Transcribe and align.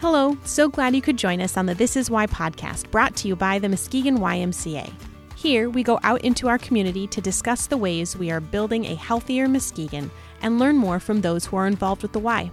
Hello, 0.00 0.38
so 0.44 0.68
glad 0.68 0.94
you 0.94 1.02
could 1.02 1.18
join 1.18 1.40
us 1.40 1.56
on 1.56 1.66
the 1.66 1.74
This 1.74 1.96
Is 1.96 2.08
Y 2.08 2.24
podcast 2.28 2.88
brought 2.92 3.16
to 3.16 3.26
you 3.26 3.34
by 3.34 3.58
the 3.58 3.68
Muskegon 3.68 4.18
YMCA. 4.18 4.92
Here, 5.34 5.68
we 5.68 5.82
go 5.82 5.98
out 6.04 6.22
into 6.22 6.46
our 6.46 6.56
community 6.56 7.08
to 7.08 7.20
discuss 7.20 7.66
the 7.66 7.76
ways 7.76 8.16
we 8.16 8.30
are 8.30 8.38
building 8.38 8.84
a 8.84 8.94
healthier 8.94 9.48
Muskegon 9.48 10.08
and 10.40 10.60
learn 10.60 10.76
more 10.76 11.00
from 11.00 11.20
those 11.20 11.46
who 11.46 11.56
are 11.56 11.66
involved 11.66 12.02
with 12.02 12.12
the 12.12 12.20
Y. 12.20 12.48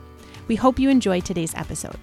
We 0.48 0.56
hope 0.56 0.80
you 0.80 0.90
enjoy 0.90 1.20
today's 1.22 1.54
episode. 1.54 2.00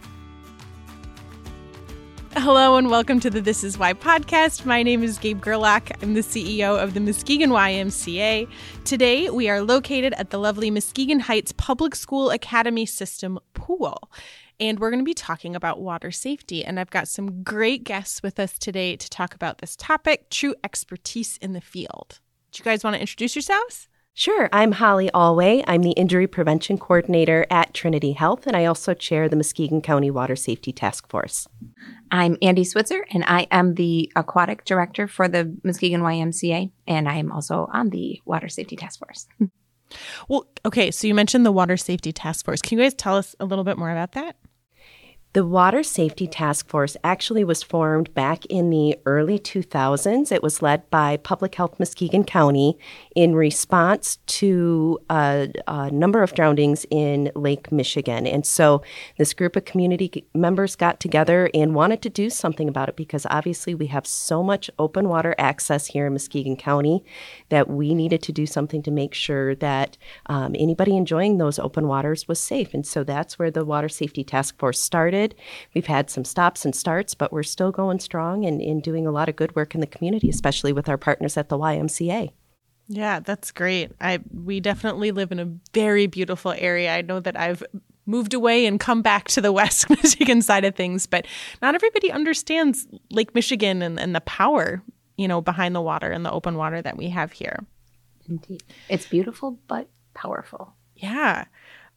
Hello 2.34 2.76
and 2.76 2.88
welcome 2.88 3.18
to 3.18 3.28
the 3.28 3.40
This 3.40 3.64
Is 3.64 3.76
Y 3.76 3.94
podcast. 3.94 4.64
My 4.64 4.84
name 4.84 5.02
is 5.02 5.18
Gabe 5.18 5.40
Gerlach. 5.40 5.90
I'm 6.02 6.14
the 6.14 6.20
CEO 6.20 6.80
of 6.80 6.94
the 6.94 7.00
Muskegon 7.00 7.50
YMCA. 7.50 8.48
Today, 8.84 9.28
we 9.28 9.48
are 9.48 9.60
located 9.60 10.12
at 10.12 10.30
the 10.30 10.38
lovely 10.38 10.70
Muskegon 10.70 11.18
Heights 11.18 11.50
Public 11.50 11.96
School 11.96 12.30
Academy 12.30 12.86
System 12.86 13.40
pool 13.54 14.08
and 14.62 14.78
we're 14.78 14.90
going 14.90 15.00
to 15.00 15.04
be 15.04 15.12
talking 15.12 15.56
about 15.56 15.80
water 15.80 16.12
safety. 16.12 16.64
And 16.64 16.78
I've 16.78 16.90
got 16.90 17.08
some 17.08 17.42
great 17.42 17.82
guests 17.82 18.22
with 18.22 18.38
us 18.38 18.56
today 18.56 18.94
to 18.94 19.10
talk 19.10 19.34
about 19.34 19.58
this 19.58 19.74
topic 19.74 20.30
true 20.30 20.54
expertise 20.62 21.36
in 21.38 21.52
the 21.52 21.60
field. 21.60 22.20
Do 22.52 22.60
you 22.60 22.64
guys 22.64 22.84
want 22.84 22.94
to 22.94 23.00
introduce 23.00 23.34
yourselves? 23.34 23.88
Sure. 24.14 24.48
I'm 24.52 24.70
Holly 24.72 25.10
Alway. 25.12 25.64
I'm 25.66 25.82
the 25.82 25.92
Injury 25.92 26.28
Prevention 26.28 26.78
Coordinator 26.78 27.44
at 27.50 27.74
Trinity 27.74 28.12
Health, 28.12 28.46
and 28.46 28.56
I 28.56 28.66
also 28.66 28.94
chair 28.94 29.28
the 29.28 29.36
Muskegon 29.36 29.80
County 29.80 30.12
Water 30.12 30.36
Safety 30.36 30.70
Task 30.70 31.08
Force. 31.08 31.48
I'm 32.12 32.36
Andi 32.36 32.64
Switzer, 32.64 33.04
and 33.10 33.24
I 33.26 33.48
am 33.50 33.74
the 33.74 34.12
Aquatic 34.14 34.64
Director 34.64 35.08
for 35.08 35.26
the 35.26 35.58
Muskegon 35.64 36.02
YMCA, 36.02 36.70
and 36.86 37.08
I 37.08 37.16
am 37.16 37.32
also 37.32 37.68
on 37.72 37.90
the 37.90 38.20
Water 38.26 38.48
Safety 38.48 38.76
Task 38.76 39.00
Force. 39.00 39.26
well, 40.28 40.46
okay, 40.64 40.92
so 40.92 41.08
you 41.08 41.14
mentioned 41.14 41.44
the 41.44 41.50
Water 41.50 41.78
Safety 41.78 42.12
Task 42.12 42.44
Force. 42.44 42.62
Can 42.62 42.78
you 42.78 42.84
guys 42.84 42.94
tell 42.94 43.16
us 43.16 43.34
a 43.40 43.44
little 43.44 43.64
bit 43.64 43.78
more 43.78 43.90
about 43.90 44.12
that? 44.12 44.36
The 45.34 45.46
Water 45.46 45.82
Safety 45.82 46.26
Task 46.26 46.68
Force 46.68 46.94
actually 47.02 47.42
was 47.42 47.62
formed 47.62 48.12
back 48.12 48.44
in 48.46 48.68
the 48.68 48.98
early 49.06 49.38
2000s. 49.38 50.30
It 50.30 50.42
was 50.42 50.60
led 50.60 50.90
by 50.90 51.16
Public 51.16 51.54
Health 51.54 51.78
Muskegon 51.78 52.24
County 52.24 52.76
in 53.16 53.34
response 53.34 54.16
to 54.26 54.98
a, 55.08 55.50
a, 55.66 55.90
number 55.90 56.22
of 56.22 56.34
drownings 56.34 56.84
in 56.90 57.32
Lake 57.34 57.72
Michigan. 57.72 58.26
And 58.26 58.44
so 58.44 58.82
this 59.16 59.32
group 59.32 59.56
of 59.56 59.64
community 59.64 60.26
members 60.34 60.76
got 60.76 61.00
together 61.00 61.48
and 61.54 61.74
wanted 61.74 62.02
to 62.02 62.10
do 62.10 62.28
something 62.28 62.68
about 62.68 62.90
it 62.90 62.96
because 62.96 63.26
obviously 63.30 63.74
we 63.74 63.86
have 63.86 64.06
so 64.06 64.42
much 64.42 64.68
open 64.78 65.08
water 65.08 65.34
access 65.38 65.86
here 65.86 66.06
in 66.06 66.12
Muskegon 66.12 66.56
County 66.56 67.02
that 67.48 67.70
we 67.70 67.94
needed 67.94 68.22
to 68.24 68.32
do 68.32 68.44
something 68.44 68.82
to 68.82 68.90
make 68.90 69.14
sure 69.14 69.54
that 69.54 69.96
um, 70.26 70.54
anybody 70.58 70.94
enjoying 70.94 71.38
those 71.38 71.58
open 71.58 71.88
waters 71.88 72.28
was 72.28 72.38
safe. 72.38 72.74
And 72.74 72.86
so 72.86 73.02
that's 73.02 73.38
where 73.38 73.50
the 73.50 73.64
Water 73.64 73.88
Safety 73.88 74.24
Task 74.24 74.58
Force 74.58 74.78
started 74.78 75.21
started. 75.22 75.34
We've 75.74 75.86
had 75.86 76.10
some 76.10 76.24
stops 76.24 76.64
and 76.64 76.74
starts, 76.74 77.14
but 77.14 77.32
we're 77.32 77.42
still 77.42 77.72
going 77.72 78.00
strong 78.00 78.44
and, 78.44 78.60
and 78.60 78.82
doing 78.82 79.06
a 79.06 79.10
lot 79.10 79.28
of 79.28 79.36
good 79.36 79.54
work 79.56 79.74
in 79.74 79.80
the 79.80 79.86
community, 79.86 80.28
especially 80.28 80.72
with 80.72 80.88
our 80.88 80.98
partners 80.98 81.36
at 81.36 81.48
the 81.48 81.58
YMCA. 81.58 82.32
Yeah, 82.88 83.20
that's 83.20 83.52
great. 83.52 83.92
I 84.00 84.18
we 84.32 84.60
definitely 84.60 85.12
live 85.12 85.32
in 85.32 85.38
a 85.38 85.50
very 85.72 86.06
beautiful 86.08 86.52
area. 86.58 86.94
I 86.94 87.02
know 87.02 87.20
that 87.20 87.38
I've 87.38 87.62
moved 88.06 88.34
away 88.34 88.66
and 88.66 88.80
come 88.80 89.02
back 89.02 89.28
to 89.28 89.40
the 89.40 89.52
West 89.60 89.88
Michigan 89.88 90.42
side 90.42 90.64
of 90.64 90.74
things, 90.74 91.06
but 91.06 91.26
not 91.62 91.74
everybody 91.74 92.10
understands 92.10 92.86
Lake 93.10 93.34
Michigan 93.34 93.82
and, 93.82 94.00
and 94.00 94.14
the 94.14 94.20
power, 94.22 94.82
you 95.16 95.28
know, 95.28 95.40
behind 95.40 95.74
the 95.74 95.80
water 95.80 96.10
and 96.10 96.26
the 96.26 96.32
open 96.32 96.56
water 96.56 96.82
that 96.82 96.96
we 96.96 97.08
have 97.08 97.32
here. 97.32 97.64
Indeed. 98.28 98.62
It's 98.88 99.06
beautiful 99.06 99.58
but 99.68 99.88
powerful. 100.14 100.74
Yeah. 100.96 101.46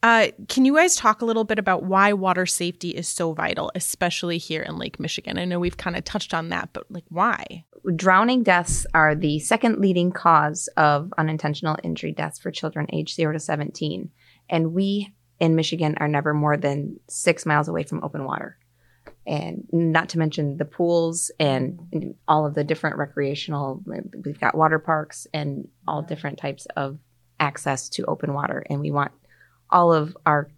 Uh, 0.04 0.28
can 0.48 0.66
you 0.66 0.76
guys 0.76 0.96
talk 0.96 1.22
a 1.22 1.26
little 1.26 1.44
bit 1.44 1.58
about 1.58 1.84
why 1.84 2.14
water 2.14 2.46
safety 2.46 2.90
is 2.90 3.08
so 3.08 3.34
vital, 3.34 3.72
especially 3.74 4.38
here 4.38 4.62
in 4.62 4.78
Lake 4.78 5.00
Michigan? 5.00 5.40
I 5.40 5.46
know 5.46 5.60
we've 5.60 5.78
kind 5.78 5.96
of 5.96 6.04
touched 6.04 6.34
on 6.34 6.50
that, 6.50 6.70
but 6.74 6.90
like 6.92 7.06
why? 7.10 7.66
Drowning 7.96 8.44
deaths 8.44 8.86
are 8.94 9.16
the 9.16 9.40
second 9.40 9.80
leading 9.80 10.12
cause 10.12 10.70
of 10.78 11.12
unintentional 11.18 11.78
injury 11.84 12.12
deaths 12.12 12.40
for 12.40 12.52
children 12.52 12.88
aged 12.94 13.16
0 13.16 13.34
to 13.34 13.40
17. 13.40 14.12
And 14.50 14.74
we 14.74 15.14
in 15.40 15.56
Michigan 15.56 15.96
are 15.98 16.08
never 16.08 16.34
more 16.34 16.58
than 16.58 17.00
six 17.10 17.46
miles 17.46 17.68
away 17.68 17.84
from 17.84 18.04
open 18.04 18.26
water. 18.26 18.58
And 19.28 19.68
not 19.72 20.10
to 20.10 20.20
mention 20.20 20.58
the 20.58 20.66
pools 20.66 21.32
and 21.40 22.16
all 22.28 22.46
of 22.46 22.54
the 22.54 22.64
different 22.64 22.98
recreational, 22.98 23.84
we've 24.24 24.40
got 24.40 24.56
water 24.56 24.80
parks 24.80 25.26
and 25.34 25.68
all 25.88 26.04
different 26.04 26.38
types 26.38 26.68
of 26.76 27.00
access 27.40 27.90
to 27.90 28.06
open 28.06 28.34
water. 28.34 28.64
And 28.70 28.80
we 28.80 28.92
want 28.92 29.12
all 29.70 29.94
of 29.94 30.16
our 30.26 30.50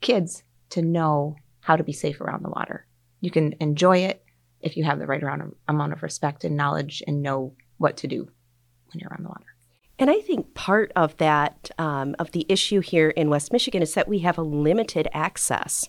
kids 0.00 0.42
to 0.70 0.82
know 0.82 1.36
how 1.60 1.76
to 1.76 1.84
be 1.84 1.92
safe 1.92 2.20
around 2.20 2.44
the 2.44 2.50
water. 2.50 2.86
You 3.20 3.30
can 3.30 3.54
enjoy 3.60 3.98
it 3.98 4.24
if 4.60 4.76
you 4.76 4.84
have 4.84 4.98
the 4.98 5.06
right 5.06 5.22
amount 5.68 5.92
of 5.92 6.02
respect 6.02 6.44
and 6.44 6.56
knowledge 6.56 7.02
and 7.06 7.22
know 7.22 7.54
what 7.78 7.96
to 7.98 8.06
do 8.06 8.24
when 8.24 9.00
you're 9.00 9.10
around 9.10 9.24
the 9.24 9.28
water. 9.28 9.46
And 9.98 10.10
I 10.10 10.20
think 10.20 10.54
part 10.54 10.92
of 10.94 11.16
that, 11.16 11.70
um, 11.78 12.14
of 12.18 12.30
the 12.30 12.46
issue 12.48 12.80
here 12.80 13.10
in 13.10 13.30
West 13.30 13.52
Michigan, 13.52 13.82
is 13.82 13.94
that 13.94 14.08
we 14.08 14.20
have 14.20 14.38
a 14.38 14.42
limited 14.42 15.08
access 15.12 15.88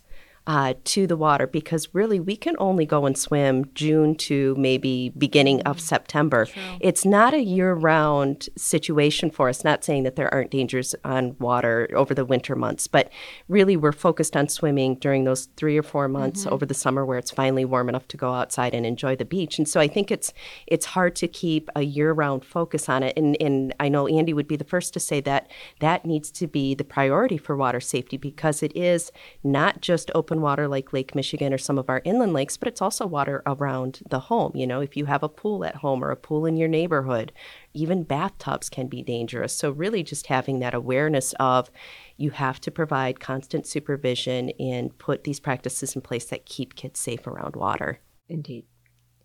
uh, 0.50 0.74
to 0.84 1.06
the 1.06 1.16
water 1.16 1.46
because 1.46 1.94
really 1.94 2.20
we 2.20 2.36
can 2.36 2.56
only 2.58 2.84
go 2.84 3.06
and 3.06 3.16
swim 3.16 3.70
June 3.76 4.16
to 4.16 4.56
maybe 4.58 5.10
beginning 5.16 5.62
of 5.62 5.80
September. 5.80 6.46
True. 6.46 6.64
It's 6.80 7.06
not 7.06 7.36
a 7.36 7.44
year 7.44 7.76
round 7.76 8.50
situation 8.58 9.30
for 9.30 9.48
us, 9.48 9.64
not 9.64 9.84
saying 9.84 10.04
that 10.04 10.16
there 10.16 10.34
aren't 10.34 10.50
dangers 10.50 10.96
on 11.06 11.36
water 11.38 11.88
over 11.94 12.16
the 12.16 12.26
winter 12.26 12.56
months, 12.56 12.88
but 12.88 13.12
really 13.48 13.78
we're 13.78 13.92
focused 13.92 14.36
on 14.36 14.50
swimming 14.50 14.96
during 14.96 15.24
those 15.24 15.50
three 15.56 15.78
or 15.78 15.84
four 15.84 16.08
months 16.08 16.46
mm-hmm. 16.46 16.54
over 16.56 16.66
the 16.66 16.74
summer 16.74 17.06
where 17.06 17.20
it's 17.20 17.30
finally 17.30 17.64
warm 17.64 17.88
enough 17.88 18.08
to 18.08 18.18
go 18.18 18.34
outside 18.34 18.74
and 18.74 18.88
enjoy 18.88 19.16
the 19.16 19.26
beach. 19.26 19.60
And 19.60 19.70
so 19.70 19.80
I 19.80 19.88
think 19.88 20.10
it's 20.10 20.34
it's 20.66 20.88
hard 20.88 21.16
to 21.18 21.28
keep 21.28 21.70
a 21.76 21.84
year 21.84 22.12
round 22.12 22.44
focus 22.44 22.90
on 22.90 23.04
it. 23.04 23.16
And, 23.16 23.38
and 23.40 23.76
I 23.80 23.88
know 23.88 24.06
Andi 24.06 24.34
would 24.34 24.48
be 24.48 24.56
the 24.56 24.64
first 24.64 24.96
to 24.96 25.00
say 25.00 25.22
that 25.22 25.52
that 25.80 26.06
needs 26.06 26.31
to 26.31 26.48
be 26.48 26.74
the 26.74 26.84
priority 26.84 27.38
for 27.38 27.56
water 27.56 27.80
safety 27.80 28.18
because 28.18 28.64
it 28.64 28.76
is 28.76 29.12
not 29.44 29.81
just 29.81 30.10
open 30.16 30.39
water 30.42 30.68
like 30.68 30.94
Lake 30.94 31.16
Michigan 31.16 31.54
or 31.54 31.58
some 31.58 31.78
of 31.78 31.90
our 31.90 32.02
inland 32.04 32.34
lakes, 32.34 32.58
but 32.58 32.68
it's 32.68 32.82
also 32.82 33.06
water 33.06 33.42
around 33.46 34.02
the 34.10 34.20
home. 34.20 34.52
You 34.56 34.68
know, 34.68 34.82
if 34.82 34.98
you 34.98 35.06
have 35.06 35.24
a 35.24 35.30
pool 35.30 35.64
at 35.64 35.76
home 35.76 36.04
or 36.04 36.12
a 36.12 36.16
pool 36.16 36.46
in 36.46 36.58
your 36.58 36.68
neighborhood, 36.68 37.32
even 37.74 38.04
bathtubs 38.04 38.70
can 38.70 38.88
be 38.88 39.02
dangerous. 39.02 39.54
So, 39.54 39.72
really, 39.72 40.04
just 40.04 40.28
having 40.28 40.60
that 40.60 40.74
awareness 40.74 41.34
of 41.40 41.70
you 42.18 42.32
have 42.32 42.60
to 42.62 42.72
provide 42.72 43.20
constant 43.20 43.66
supervision 43.66 44.50
and 44.60 44.98
put 44.98 45.24
these 45.24 45.40
practices 45.40 45.96
in 45.96 46.02
place 46.02 46.26
that 46.26 46.46
keep 46.46 46.76
kids 46.76 47.00
safe 47.00 47.26
around 47.26 47.56
water. 47.56 48.00
Indeed. 48.28 48.66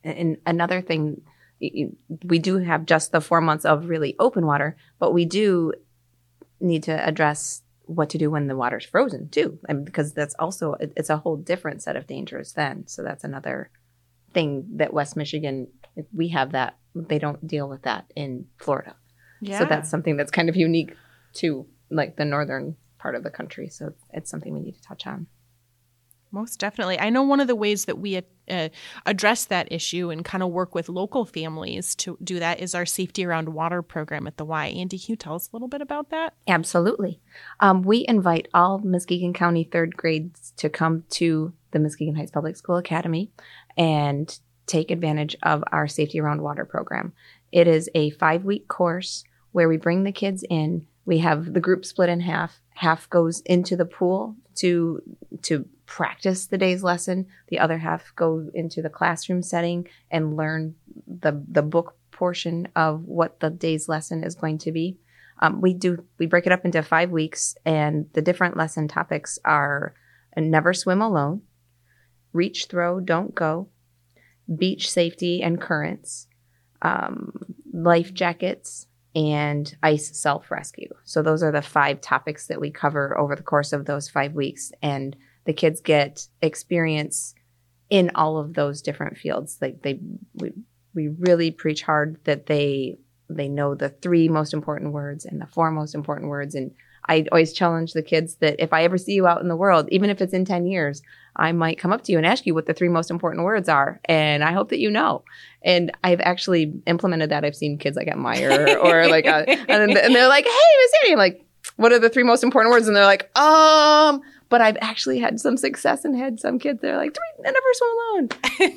And 0.04 0.36
another 0.46 0.80
thing, 0.80 1.22
we 1.60 2.38
do 2.38 2.58
have 2.58 2.86
just 2.86 3.10
the 3.12 3.20
four 3.20 3.40
months 3.40 3.64
of 3.64 3.88
really 3.88 4.14
open 4.18 4.46
water, 4.46 4.76
but 4.98 5.12
we 5.12 5.24
do 5.24 5.72
need 6.60 6.82
to 6.84 7.06
address 7.06 7.62
what 7.86 8.10
to 8.10 8.18
do 8.18 8.30
when 8.30 8.46
the 8.46 8.56
water's 8.56 8.84
frozen 8.84 9.28
too. 9.28 9.58
I 9.68 9.72
mean, 9.72 9.84
because 9.84 10.12
that's 10.12 10.34
also 10.38 10.76
it's 10.80 11.10
a 11.10 11.18
whole 11.18 11.36
different 11.36 11.82
set 11.82 11.96
of 11.96 12.06
dangers 12.06 12.52
then. 12.52 12.86
So 12.86 13.02
that's 13.02 13.24
another 13.24 13.70
thing 14.32 14.66
that 14.76 14.92
west 14.92 15.16
michigan 15.16 15.68
we 16.12 16.28
have 16.28 16.50
that 16.52 16.76
they 16.92 17.20
don't 17.20 17.46
deal 17.46 17.68
with 17.68 17.82
that 17.82 18.04
in 18.16 18.46
florida. 18.58 18.96
Yeah. 19.40 19.60
so 19.60 19.64
that's 19.64 19.88
something 19.88 20.16
that's 20.16 20.30
kind 20.30 20.48
of 20.48 20.56
unique 20.56 20.96
to 21.34 21.66
like 21.90 22.16
the 22.16 22.24
northern 22.24 22.76
part 22.98 23.14
of 23.14 23.22
the 23.22 23.30
country. 23.30 23.68
So 23.68 23.92
it's 24.12 24.30
something 24.30 24.52
we 24.52 24.60
need 24.60 24.74
to 24.74 24.82
touch 24.82 25.06
on 25.06 25.26
most 26.34 26.58
definitely. 26.58 26.98
I 26.98 27.08
know 27.08 27.22
one 27.22 27.40
of 27.40 27.46
the 27.46 27.54
ways 27.54 27.86
that 27.86 27.98
we 27.98 28.20
uh, 28.50 28.68
address 29.06 29.46
that 29.46 29.72
issue 29.72 30.10
and 30.10 30.24
kind 30.24 30.42
of 30.42 30.50
work 30.50 30.74
with 30.74 30.88
local 30.88 31.24
families 31.24 31.94
to 31.96 32.18
do 32.22 32.40
that 32.40 32.60
is 32.60 32.74
our 32.74 32.84
Safety 32.84 33.24
Around 33.24 33.48
Water 33.48 33.80
program 33.80 34.26
at 34.26 34.36
the 34.36 34.44
Y. 34.44 34.74
Andi, 34.76 35.02
can 35.02 35.12
you 35.12 35.16
tell 35.16 35.34
us 35.34 35.48
a 35.50 35.56
little 35.56 35.68
bit 35.68 35.80
about 35.80 36.10
that? 36.10 36.34
Absolutely. 36.46 37.20
Um, 37.60 37.82
we 37.82 38.04
invite 38.06 38.48
all 38.52 38.80
Muskegon 38.80 39.32
County 39.32 39.64
third 39.64 39.96
grades 39.96 40.52
to 40.58 40.68
come 40.68 41.04
to 41.10 41.54
the 41.70 41.78
Muskegon 41.78 42.16
Heights 42.16 42.32
Public 42.32 42.56
School 42.56 42.76
Academy 42.76 43.30
and 43.76 44.38
take 44.66 44.90
advantage 44.90 45.36
of 45.42 45.62
our 45.72 45.86
Safety 45.86 46.20
Around 46.20 46.42
Water 46.42 46.64
program. 46.64 47.12
It 47.52 47.68
is 47.68 47.88
a 47.94 48.10
five 48.10 48.44
week 48.44 48.68
course 48.68 49.24
where 49.52 49.68
we 49.68 49.76
bring 49.76 50.02
the 50.02 50.12
kids 50.12 50.44
in. 50.50 50.86
We 51.04 51.18
have 51.18 51.52
the 51.54 51.60
group 51.60 51.84
split 51.84 52.08
in 52.08 52.20
half. 52.20 52.60
Half 52.74 53.08
goes 53.08 53.40
into 53.42 53.76
the 53.76 53.84
pool 53.84 54.36
to 54.56 55.00
to 55.42 55.68
practice 55.86 56.46
the 56.46 56.58
day's 56.58 56.82
lesson. 56.82 57.26
The 57.48 57.58
other 57.58 57.78
half 57.78 58.14
go 58.16 58.48
into 58.54 58.82
the 58.82 58.90
classroom 58.90 59.42
setting 59.42 59.88
and 60.10 60.36
learn 60.36 60.74
the 61.06 61.42
the 61.48 61.62
book 61.62 61.96
portion 62.10 62.68
of 62.76 63.04
what 63.04 63.40
the 63.40 63.50
day's 63.50 63.88
lesson 63.88 64.24
is 64.24 64.34
going 64.34 64.58
to 64.58 64.72
be. 64.72 64.98
Um, 65.40 65.60
we 65.60 65.74
do 65.74 66.04
we 66.18 66.26
break 66.26 66.46
it 66.46 66.52
up 66.52 66.64
into 66.64 66.82
five 66.82 67.10
weeks, 67.10 67.56
and 67.64 68.06
the 68.12 68.22
different 68.22 68.56
lesson 68.56 68.88
topics 68.88 69.38
are 69.44 69.94
never 70.36 70.72
swim 70.72 71.02
alone, 71.02 71.42
reach, 72.32 72.66
throw, 72.66 73.00
don't 73.00 73.34
go, 73.34 73.68
beach 74.56 74.90
safety 74.90 75.42
and 75.42 75.60
currents, 75.60 76.28
um, 76.82 77.32
life 77.72 78.14
jackets, 78.14 78.86
and 79.14 79.76
ice 79.82 80.16
self 80.16 80.50
rescue. 80.50 80.88
So 81.04 81.22
those 81.22 81.42
are 81.42 81.52
the 81.52 81.62
five 81.62 82.00
topics 82.00 82.46
that 82.46 82.60
we 82.60 82.70
cover 82.70 83.18
over 83.18 83.36
the 83.36 83.42
course 83.42 83.72
of 83.72 83.86
those 83.86 84.08
five 84.08 84.34
weeks, 84.34 84.72
and 84.82 85.16
the 85.44 85.52
kids 85.52 85.80
get 85.80 86.26
experience 86.42 87.34
in 87.90 88.10
all 88.14 88.38
of 88.38 88.54
those 88.54 88.82
different 88.82 89.18
fields. 89.18 89.58
Like 89.60 89.82
they, 89.82 90.00
we, 90.34 90.52
we 90.94 91.08
really 91.08 91.50
preach 91.50 91.82
hard 91.82 92.18
that 92.24 92.46
they 92.46 92.98
they 93.28 93.48
know 93.48 93.74
the 93.74 93.88
three 93.88 94.28
most 94.28 94.52
important 94.52 94.92
words 94.92 95.24
and 95.24 95.40
the 95.40 95.46
four 95.46 95.70
most 95.70 95.94
important 95.94 96.28
words. 96.28 96.54
And 96.54 96.72
I 97.06 97.26
always 97.32 97.52
challenge 97.52 97.92
the 97.92 98.02
kids 98.02 98.36
that 98.36 98.56
if 98.62 98.72
I 98.72 98.84
ever 98.84 98.96
see 98.96 99.12
you 99.12 99.26
out 99.26 99.42
in 99.42 99.48
the 99.48 99.56
world, 99.56 99.88
even 99.90 100.10
if 100.10 100.20
it's 100.20 100.32
in 100.32 100.44
10 100.44 100.66
years, 100.66 101.02
I 101.36 101.52
might 101.52 101.78
come 101.78 101.92
up 101.92 102.02
to 102.04 102.12
you 102.12 102.18
and 102.18 102.26
ask 102.26 102.46
you 102.46 102.54
what 102.54 102.66
the 102.66 102.74
three 102.74 102.88
most 102.88 103.10
important 103.10 103.44
words 103.44 103.68
are. 103.68 104.00
And 104.06 104.42
I 104.44 104.52
hope 104.52 104.70
that 104.70 104.78
you 104.78 104.90
know. 104.90 105.24
And 105.62 105.90
I've 106.02 106.20
actually 106.20 106.72
implemented 106.86 107.30
that. 107.30 107.44
I've 107.44 107.56
seen 107.56 107.78
kids 107.78 107.96
like 107.96 108.08
at 108.08 108.16
Meijer 108.16 108.76
or 108.84 109.08
like, 109.08 109.26
a, 109.26 109.48
and, 109.48 109.92
and 109.92 110.14
they're 110.14 110.28
like, 110.28 110.44
hey, 110.44 110.50
Miss 110.50 110.92
Annie. 111.02 111.12
I'm 111.12 111.18
like, 111.18 111.44
what 111.76 111.92
are 111.92 111.98
the 111.98 112.10
three 112.10 112.22
most 112.22 112.44
important 112.44 112.72
words? 112.72 112.86
And 112.86 112.96
they're 112.96 113.04
like, 113.04 113.36
um, 113.36 114.20
but 114.54 114.60
I've 114.60 114.76
actually 114.80 115.18
had 115.18 115.40
some 115.40 115.56
success 115.56 116.04
and 116.04 116.16
had 116.16 116.38
some 116.38 116.60
kids 116.60 116.80
that 116.80 116.94
are 116.94 116.96
like, 116.96 117.18
I 117.44 117.50
never 117.50 117.58
swim 117.72 117.90
alone. 117.98 118.28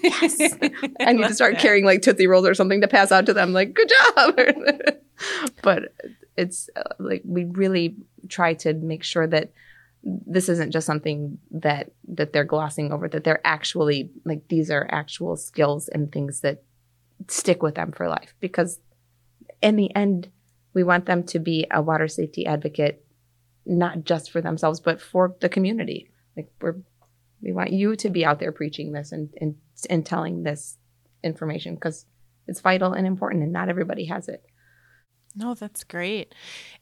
yes. 0.01 0.57
I 1.00 1.13
need 1.13 1.27
to 1.27 1.35
start 1.35 1.53
that. 1.53 1.62
carrying 1.62 1.85
like 1.85 2.01
Tootsie 2.01 2.25
Rolls 2.25 2.47
or 2.47 2.56
something 2.56 2.81
to 2.81 2.88
pass 2.88 3.12
out 3.12 3.27
to 3.27 3.33
them. 3.35 3.53
Like, 3.53 3.75
good 3.75 3.91
job. 4.15 4.39
but 5.62 5.94
it's 6.35 6.68
uh, 6.75 6.95
like, 6.97 7.21
we 7.25 7.44
really 7.44 7.95
try 8.27 8.56
to 8.56 8.74
make 8.74 9.03
sure 9.03 9.27
that 9.27 9.51
this 10.01 10.50
isn't 10.50 10.71
just 10.71 10.88
something 10.88 11.38
that 11.51 11.91
that 12.07 12.33
they're 12.33 12.44
glossing 12.44 12.91
over 12.91 13.07
that 13.07 13.23
they're 13.23 13.45
actually 13.45 14.09
like 14.25 14.47
these 14.47 14.71
are 14.71 14.88
actual 14.89 15.35
skills 15.35 15.89
and 15.89 16.12
things 16.12 16.39
that 16.39 16.63
stick 17.27 17.62
with 17.62 17.75
them 17.75 17.91
for 17.91 18.07
life 18.07 18.33
because 18.39 18.80
in 19.62 19.75
the 19.75 19.94
end 19.95 20.31
we 20.73 20.83
want 20.83 21.06
them 21.06 21.23
to 21.23 21.38
be 21.38 21.68
a 21.69 21.83
water 21.83 22.07
safety 22.07 22.47
advocate, 22.47 23.06
not 23.67 24.03
just 24.03 24.31
for 24.31 24.41
themselves, 24.41 24.79
but 24.79 25.01
for 25.01 25.35
the 25.41 25.49
community. 25.49 26.09
Like 26.35 26.49
we're, 26.61 26.75
we 27.41 27.51
want 27.51 27.71
you 27.71 27.95
to 27.95 28.09
be 28.09 28.25
out 28.25 28.39
there 28.39 28.51
preaching 28.51 28.91
this 28.91 29.11
and, 29.11 29.29
and, 29.39 29.55
and 29.89 30.05
telling 30.05 30.43
this 30.43 30.77
information 31.23 31.75
because 31.75 32.05
it's 32.47 32.61
vital 32.61 32.93
and 32.93 33.05
important 33.05 33.43
and 33.43 33.51
not 33.51 33.69
everybody 33.69 34.05
has 34.05 34.27
it. 34.27 34.43
No, 35.35 35.53
that's 35.53 35.83
great. 35.83 36.33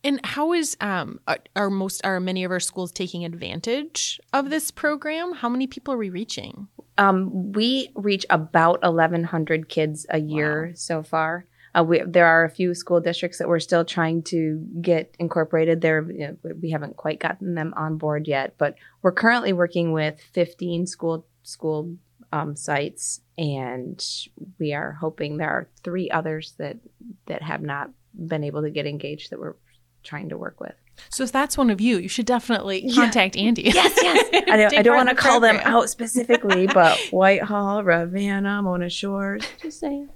And 0.02 0.22
how 0.24 0.54
is 0.54 0.78
um 0.80 1.20
are 1.58 1.70
most 1.70 2.06
are 2.06 2.22
many 2.22 2.46
of 2.46 2.52
our 2.52 2.62
schools 2.62 2.92
taking 2.92 3.26
advantage 3.26 4.20
of 4.32 4.50
this 4.50 4.72
program? 4.72 5.34
How 5.34 5.50
many 5.50 5.68
people 5.68 5.94
are 5.94 5.98
we 5.98 6.10
reaching? 6.10 6.70
Um, 6.98 7.52
we 7.52 7.90
reach 7.96 8.26
about 8.30 8.80
eleven 8.82 9.26
hundred 9.26 9.68
kids 9.68 10.06
a 10.10 10.20
year 10.20 10.68
wow. 10.68 10.74
so 10.76 11.04
far. 11.04 11.48
Uh, 11.78 11.84
we, 11.84 12.02
there 12.06 12.26
are 12.26 12.46
a 12.46 12.50
few 12.50 12.74
school 12.74 13.02
districts 13.02 13.38
that 13.40 13.48
we're 13.48 13.60
still 13.60 13.84
trying 13.84 14.24
to 14.24 14.66
get 14.82 15.14
incorporated. 15.20 15.82
There, 15.82 16.10
you 16.10 16.28
know, 16.28 16.54
we 16.62 16.72
haven't 16.72 16.96
quite 16.96 17.20
gotten 17.20 17.56
them 17.56 17.74
on 17.76 17.98
board 17.98 18.28
yet, 18.28 18.56
but 18.58 18.76
we're 19.02 19.12
currently 19.12 19.52
working 19.52 19.92
with 19.92 20.22
15 20.34 20.88
school 20.88 21.26
school 21.44 21.96
um, 22.32 22.56
sites, 22.56 23.22
and 23.38 24.04
we 24.60 24.74
are 24.74 24.94
hoping 24.94 25.38
there 25.38 25.50
are 25.50 25.70
three 25.84 26.10
others 26.10 26.54
that 26.58 26.78
that 27.28 27.42
have 27.42 27.62
not 27.62 27.90
been 28.14 28.44
able 28.44 28.62
to 28.62 28.70
get 28.70 28.86
engaged 28.86 29.32
that 29.32 29.40
we're 29.40 29.56
trying 30.04 30.30
to 30.30 30.38
work 30.38 30.60
with. 30.60 30.76
So 31.10 31.24
if 31.24 31.32
that's 31.32 31.58
one 31.58 31.70
of 31.70 31.82
you, 31.82 31.98
you 31.98 32.08
should 32.08 32.26
definitely 32.26 32.90
contact 32.94 33.36
yeah. 33.36 33.52
Andi. 33.52 33.66
Yes, 33.74 34.00
yes. 34.02 34.44
I 34.50 34.58
don't, 34.58 34.78
I 34.78 34.82
don't 34.82 34.96
want 34.96 35.10
to 35.10 35.16
call 35.16 35.40
program. 35.40 35.58
them 35.58 35.66
out 35.66 35.90
specifically, 35.90 36.68
but 36.68 36.98
Whitehall, 37.12 37.84
Ravenna, 37.84 38.62
Mona 38.62 38.90
Shores, 38.90 39.44
just 39.62 39.80
saying. 39.80 40.10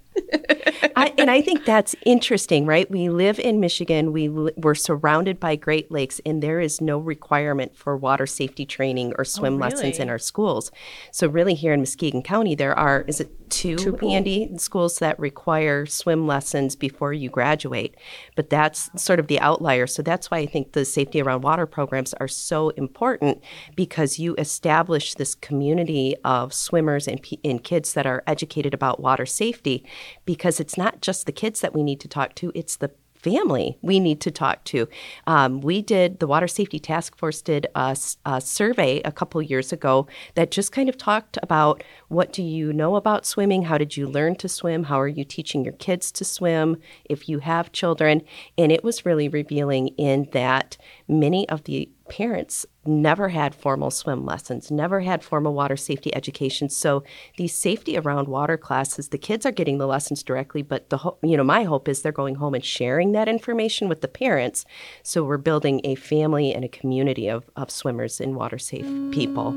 I, 0.96 1.14
and 1.18 1.32
I 1.32 1.42
think 1.42 1.66
that's 1.66 1.96
interesting, 2.06 2.66
right? 2.66 2.90
We 2.90 3.10
live 3.10 3.40
in 3.40 3.60
Michigan. 3.60 4.12
We 4.12 4.30
we're 4.30 4.76
surrounded 4.76 5.40
by 5.40 5.56
Great 5.56 5.92
Lakes, 5.92 6.20
and 6.26 6.44
there 6.44 6.60
is 6.60 6.82
no 6.82 6.98
requirement 6.98 7.76
for 7.76 7.96
water 7.98 8.26
safety 8.26 8.66
training 8.66 9.14
or 9.18 9.26
swim 9.26 9.54
oh, 9.54 9.58
really? 9.58 9.72
lessons 9.72 10.00
in 10.00 10.10
our 10.10 10.20
schools. 10.20 10.72
So, 11.12 11.28
really, 11.28 11.54
here 11.54 11.74
in 11.74 11.80
Muskegon 11.80 12.22
County, 12.22 12.56
there 12.56 12.78
are 12.78 13.06
is 13.08 13.20
it 13.20 13.32
two, 13.50 13.76
two 13.76 13.94
Andi 13.94 14.60
schools 14.60 15.00
that 15.00 15.20
require 15.20 15.86
swim 15.86 16.28
lessons 16.28 16.76
before 16.76 17.14
you 17.14 17.30
graduate, 17.30 17.96
but 18.36 18.50
that's 18.50 18.90
sort 19.02 19.20
of 19.20 19.28
the 19.28 19.40
outlier. 19.40 19.88
So 19.88 20.02
that's 20.02 20.32
why 20.32 20.38
I 20.40 20.46
think 20.46 20.72
the 20.72 20.86
safety 20.86 21.22
around 21.22 21.42
water 21.42 21.66
programs 21.66 22.14
are 22.16 22.28
so 22.28 22.70
important 22.70 23.42
because 23.76 24.20
you 24.20 24.36
establish 24.38 25.16
this 25.16 25.36
community 25.36 26.16
of 26.24 26.54
swimmers 26.54 27.08
and, 27.08 27.26
and 27.44 27.64
kids 27.64 27.94
that 27.94 28.06
are 28.06 28.24
educated 28.28 28.74
about 28.74 29.00
water 29.00 29.26
safety 29.26 29.86
because 30.26 30.60
it's 30.60 30.78
not 30.78 31.02
just 31.02 31.26
the 31.26 31.32
kids 31.32 31.62
that 31.62 31.74
we 31.74 31.84
need 31.84 32.00
to 32.02 32.08
talk 32.08 32.36
to, 32.36 32.52
it's 32.56 32.78
the 32.78 32.92
family 33.20 33.78
we 33.82 34.00
need 34.00 34.22
to 34.22 34.32
talk 34.32 34.64
to. 34.64 34.88
Um, 35.28 35.62
we 35.62 35.82
did, 35.82 36.20
the 36.20 36.28
Water 36.28 36.48
Safety 36.48 36.80
Task 36.80 37.18
Force 37.18 37.42
did 37.42 37.68
a, 37.76 37.96
a, 38.26 38.42
survey 38.42 39.02
a 39.04 39.12
couple 39.12 39.42
years 39.42 39.74
ago 39.74 40.08
that 40.36 40.52
just 40.52 40.72
kind 40.72 40.88
of 40.88 40.98
talked 40.98 41.38
about 41.44 41.84
what 42.08 42.32
do 42.32 42.42
you 42.42 42.72
know 42.72 42.96
about 42.96 43.26
swimming? 43.26 43.64
How 43.64 43.78
did 43.78 43.98
you 43.98 44.08
learn 44.08 44.36
to 44.38 44.48
swim? 44.48 44.86
How 44.86 45.00
are 45.00 45.08
you 45.08 45.26
teaching 45.26 45.64
your 45.64 45.74
kids 45.74 46.12
to 46.14 46.26
swim 46.26 46.78
if 47.06 47.28
you 47.28 47.40
have 47.40 47.72
children? 47.72 48.22
And 48.58 48.72
it 48.72 48.84
was 48.84 49.06
really 49.06 49.28
revealing 49.28 49.90
in 49.90 50.30
that 50.32 50.78
many 51.08 51.48
of 51.50 51.66
the 51.66 51.90
parents 52.10 52.66
never 52.86 53.30
had 53.30 53.56
formal 53.56 53.92
swim 53.92 54.26
lessons, 54.26 54.72
never 54.72 55.00
had 55.02 55.24
formal 55.24 55.54
water 55.54 55.78
safety 55.78 56.14
education. 56.16 56.70
So 56.70 57.04
these 57.38 57.54
safety 57.54 57.98
around 57.98 58.28
water 58.28 58.58
classes, 58.58 59.10
the 59.10 59.18
kids 59.18 59.46
are 59.46 59.52
getting 59.52 59.78
the 59.78 59.88
lessons 59.88 60.24
directly, 60.24 60.62
but 60.62 60.90
the 60.90 60.98
ho- 60.98 61.18
you 61.22 61.38
know 61.38 61.44
my 61.44 61.64
hope 61.64 61.88
is 61.88 62.02
they're 62.02 62.12
going 62.12 62.36
home 62.36 62.54
and 62.56 62.66
sharing 62.66 63.12
that 63.14 63.30
information 63.30 63.88
with 63.88 64.02
the 64.02 64.08
parents. 64.08 64.66
So 65.04 65.24
we're 65.24 65.38
building 65.38 65.82
a 65.84 65.96
family 65.96 66.54
and 66.54 66.66
a 66.66 66.70
community 66.70 67.28
of, 67.28 67.50
of 67.56 67.72
swimmers 67.72 68.20
and 68.20 68.36
water 68.36 68.58
safe 68.58 68.88
people. 69.12 69.52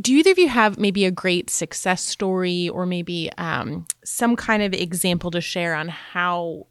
Do 0.00 0.14
either 0.14 0.30
of 0.30 0.38
you 0.38 0.48
have 0.48 0.78
maybe 0.78 1.04
a 1.04 1.10
great 1.10 1.50
success 1.50 2.02
story 2.02 2.68
or 2.68 2.86
maybe 2.86 3.30
um, 3.36 3.86
some 4.04 4.36
kind 4.36 4.62
of 4.62 4.72
example 4.72 5.30
to 5.32 5.40
share 5.40 5.74
on 5.74 5.88
how 5.88 6.66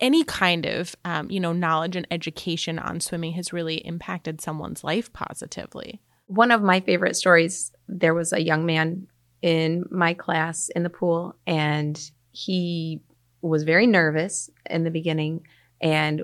any 0.00 0.24
kind 0.24 0.66
of 0.66 0.94
um, 1.04 1.30
you 1.30 1.40
know 1.40 1.52
knowledge 1.52 1.96
and 1.96 2.06
education 2.10 2.78
on 2.78 3.00
swimming 3.00 3.32
has 3.32 3.52
really 3.52 3.76
impacted 3.76 4.40
someone's 4.40 4.84
life 4.84 5.12
positively. 5.12 6.00
One 6.26 6.50
of 6.50 6.62
my 6.62 6.80
favorite 6.80 7.16
stories 7.16 7.72
there 7.88 8.14
was 8.14 8.32
a 8.32 8.42
young 8.42 8.66
man 8.66 9.08
in 9.42 9.84
my 9.90 10.14
class 10.14 10.68
in 10.74 10.82
the 10.82 10.90
pool 10.90 11.34
and 11.46 12.10
he 12.32 13.00
was 13.40 13.62
very 13.62 13.86
nervous 13.86 14.50
in 14.68 14.84
the 14.84 14.90
beginning 14.90 15.46
and 15.80 16.22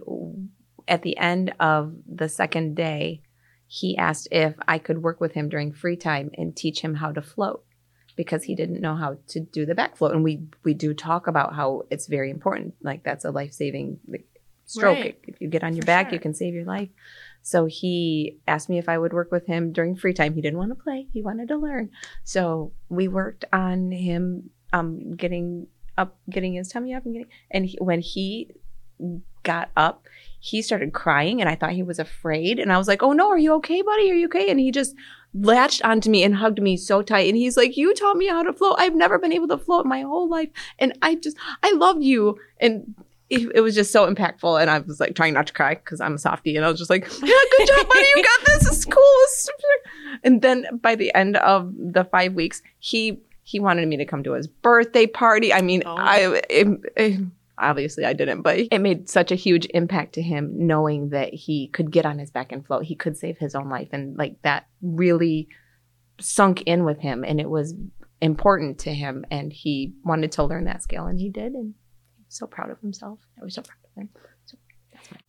at 0.89 1.03
the 1.03 1.17
end 1.17 1.55
of 1.61 1.95
the 2.13 2.29
second 2.29 2.75
day 2.75 3.23
he 3.67 3.97
asked 3.97 4.27
if 4.33 4.55
i 4.67 4.79
could 4.79 5.03
work 5.03 5.21
with 5.21 5.33
him 5.33 5.49
during 5.49 5.73
free 5.73 5.97
time 5.97 6.31
and 6.37 6.57
teach 6.57 6.81
him 6.81 6.95
how 6.95 7.13
to 7.13 7.23
float 7.23 7.65
because 8.17 8.45
he 8.45 8.55
didn't 8.55 8.81
know 8.81 8.95
how 8.95 9.17
to 9.29 9.41
do 9.41 9.67
the 9.67 9.75
back 9.75 9.97
float. 9.97 10.13
And 10.13 10.25
we 10.25 10.43
we 10.63 10.75
do 10.75 10.95
talk 10.95 11.27
about 11.27 11.55
how 11.55 11.83
it's 11.91 12.07
very 12.07 12.31
important. 12.31 12.75
Like 12.83 13.03
that's 13.03 13.25
a 13.25 13.31
life 13.31 13.53
saving 13.53 14.01
like, 14.07 14.27
stroke. 14.67 14.99
Right. 14.99 15.19
If 15.25 15.41
you 15.41 15.49
get 15.49 15.65
on 15.65 15.75
your 15.75 15.83
For 15.83 15.87
back, 15.87 16.07
sure. 16.07 16.15
you 16.15 16.21
can 16.21 16.35
save 16.35 16.55
your 16.55 16.65
life. 16.65 16.89
So 17.43 17.67
he 17.67 18.39
asked 18.49 18.69
me 18.69 18.79
if 18.79 18.89
I 18.89 18.97
would 18.97 19.13
work 19.13 19.31
with 19.31 19.47
him 19.47 19.73
during 19.73 19.97
free 19.97 20.15
time. 20.15 20.35
He 20.35 20.41
didn't 20.41 20.59
want 20.59 20.71
to 20.71 20.83
play; 20.83 21.09
he 21.13 21.23
wanted 21.23 21.49
to 21.49 21.57
learn. 21.57 21.91
So 22.25 22.73
we 22.89 23.09
worked 23.09 23.45
on 23.53 23.91
him 23.91 24.51
um, 24.73 25.15
getting 25.15 25.67
up, 25.99 26.17
getting 26.29 26.55
his 26.55 26.69
tummy 26.69 26.95
up, 26.95 27.05
and 27.05 27.15
getting. 27.15 27.29
And 27.51 27.67
he, 27.67 27.77
when 27.81 28.01
he 28.01 28.51
got 29.43 29.71
up, 29.77 30.05
he 30.41 30.63
started 30.63 30.93
crying, 30.93 31.41
and 31.41 31.49
I 31.51 31.55
thought 31.55 31.73
he 31.73 31.83
was 31.83 31.99
afraid. 31.99 32.59
And 32.59 32.73
I 32.73 32.79
was 32.79 32.89
like, 32.89 33.03
"Oh 33.03 33.13
no, 33.13 33.29
are 33.29 33.39
you 33.39 33.53
okay, 33.55 33.83
buddy? 33.83 34.11
Are 34.11 34.15
you 34.15 34.27
okay?" 34.27 34.51
And 34.51 34.59
he 34.59 34.71
just 34.71 34.95
latched 35.35 35.83
onto 35.83 36.09
me 36.09 36.23
and 36.23 36.35
hugged 36.37 36.63
me 36.63 36.77
so 36.77 37.03
tight. 37.03 37.29
And 37.29 37.37
he's 37.37 37.57
like, 37.57 37.77
You 37.77 37.93
taught 37.95 38.17
me 38.17 38.29
how 38.29 38.43
to 38.43 38.53
float. 38.53 38.77
I've 38.79 38.95
never 38.95 39.19
been 39.19 39.33
able 39.33 39.49
to 39.49 39.59
float 39.59 39.87
my 39.87 40.03
whole 40.03 40.29
life. 40.29 40.49
And 40.79 40.97
I 41.03 41.17
just, 41.17 41.37
I 41.63 41.73
love 41.73 42.03
you. 42.03 42.39
And 42.61 42.95
it, 43.31 43.51
it 43.55 43.61
was 43.61 43.75
just 43.75 43.93
so 43.93 44.13
impactful. 44.13 44.61
And 44.61 44.71
I 44.71 44.79
was 44.79 45.01
like 45.01 45.15
trying 45.15 45.35
not 45.35 45.47
to 45.49 45.53
cry 45.53 45.75
because 45.75 46.01
I'm 46.01 46.15
a 46.15 46.19
softie. 46.19 46.57
And 46.57 46.65
I 46.65 46.71
was 46.71 46.79
just 46.79 46.91
like, 46.91 47.05
Yeah, 47.23 47.35
good 47.59 47.69
job, 47.69 47.89
buddy. 47.89 48.07
You 48.15 48.23
got 48.23 48.47
this. 48.47 48.69
It's 48.69 48.85
cool. 48.85 49.03
It's 49.03 49.51
and 50.23 50.43
then 50.43 50.67
by 50.81 50.95
the 50.95 51.15
end 51.15 51.37
of 51.39 51.73
the 51.77 52.05
five 52.05 52.35
weeks, 52.35 52.63
he, 52.79 53.19
he 53.43 53.61
wanted 53.61 53.89
me 53.89 53.97
to 53.97 54.05
come 54.05 54.23
to 54.25 54.33
his 54.33 54.47
birthday 54.47 55.07
party. 55.07 55.53
I 55.53 55.61
mean, 55.61 55.83
oh. 55.85 55.97
I, 55.97 56.43
it, 56.49 56.69
it, 56.97 57.21
obviously 57.59 58.05
I 58.05 58.13
didn't, 58.13 58.43
but 58.43 58.59
it 58.59 58.81
made 58.81 59.09
such 59.09 59.31
a 59.31 59.37
huge 59.37 59.67
impact 59.75 60.15
to 60.15 60.23
him 60.23 60.53
knowing 60.67 61.11
that 61.11 61.33
he 61.33 61.69
could 61.69 61.91
get 61.91 62.07
on 62.07 62.19
his 62.19 62.31
back 62.31 62.53
and 62.53 62.67
float. 62.67 62.85
He 62.85 62.97
could 62.97 63.17
save 63.17 63.39
his 63.39 63.55
own 63.55 63.69
life. 63.69 63.89
And 63.93 64.17
like 64.17 64.41
that 64.43 64.67
really 64.83 65.49
sunk 66.21 66.63
in 66.63 66.85
with 66.85 66.99
him 66.99 67.25
and 67.25 67.41
it 67.41 67.49
was 67.49 67.75
important 68.21 68.79
to 68.81 68.95
him. 68.95 69.25
And 69.31 69.53
he 69.53 69.95
wanted 70.05 70.33
to 70.33 70.45
learn 70.45 70.65
that 70.65 70.83
skill 70.83 71.07
and 71.07 71.19
he 71.19 71.31
did. 71.31 71.53
And 71.53 71.75
he's 72.25 72.37
so 72.37 72.47
proud 72.47 72.71
of 72.71 72.81
himself. 72.81 73.21
I 73.41 73.45
was 73.45 73.55
so 73.55 73.63
proud 73.63 73.79
of 73.85 74.03
him. 74.03 74.09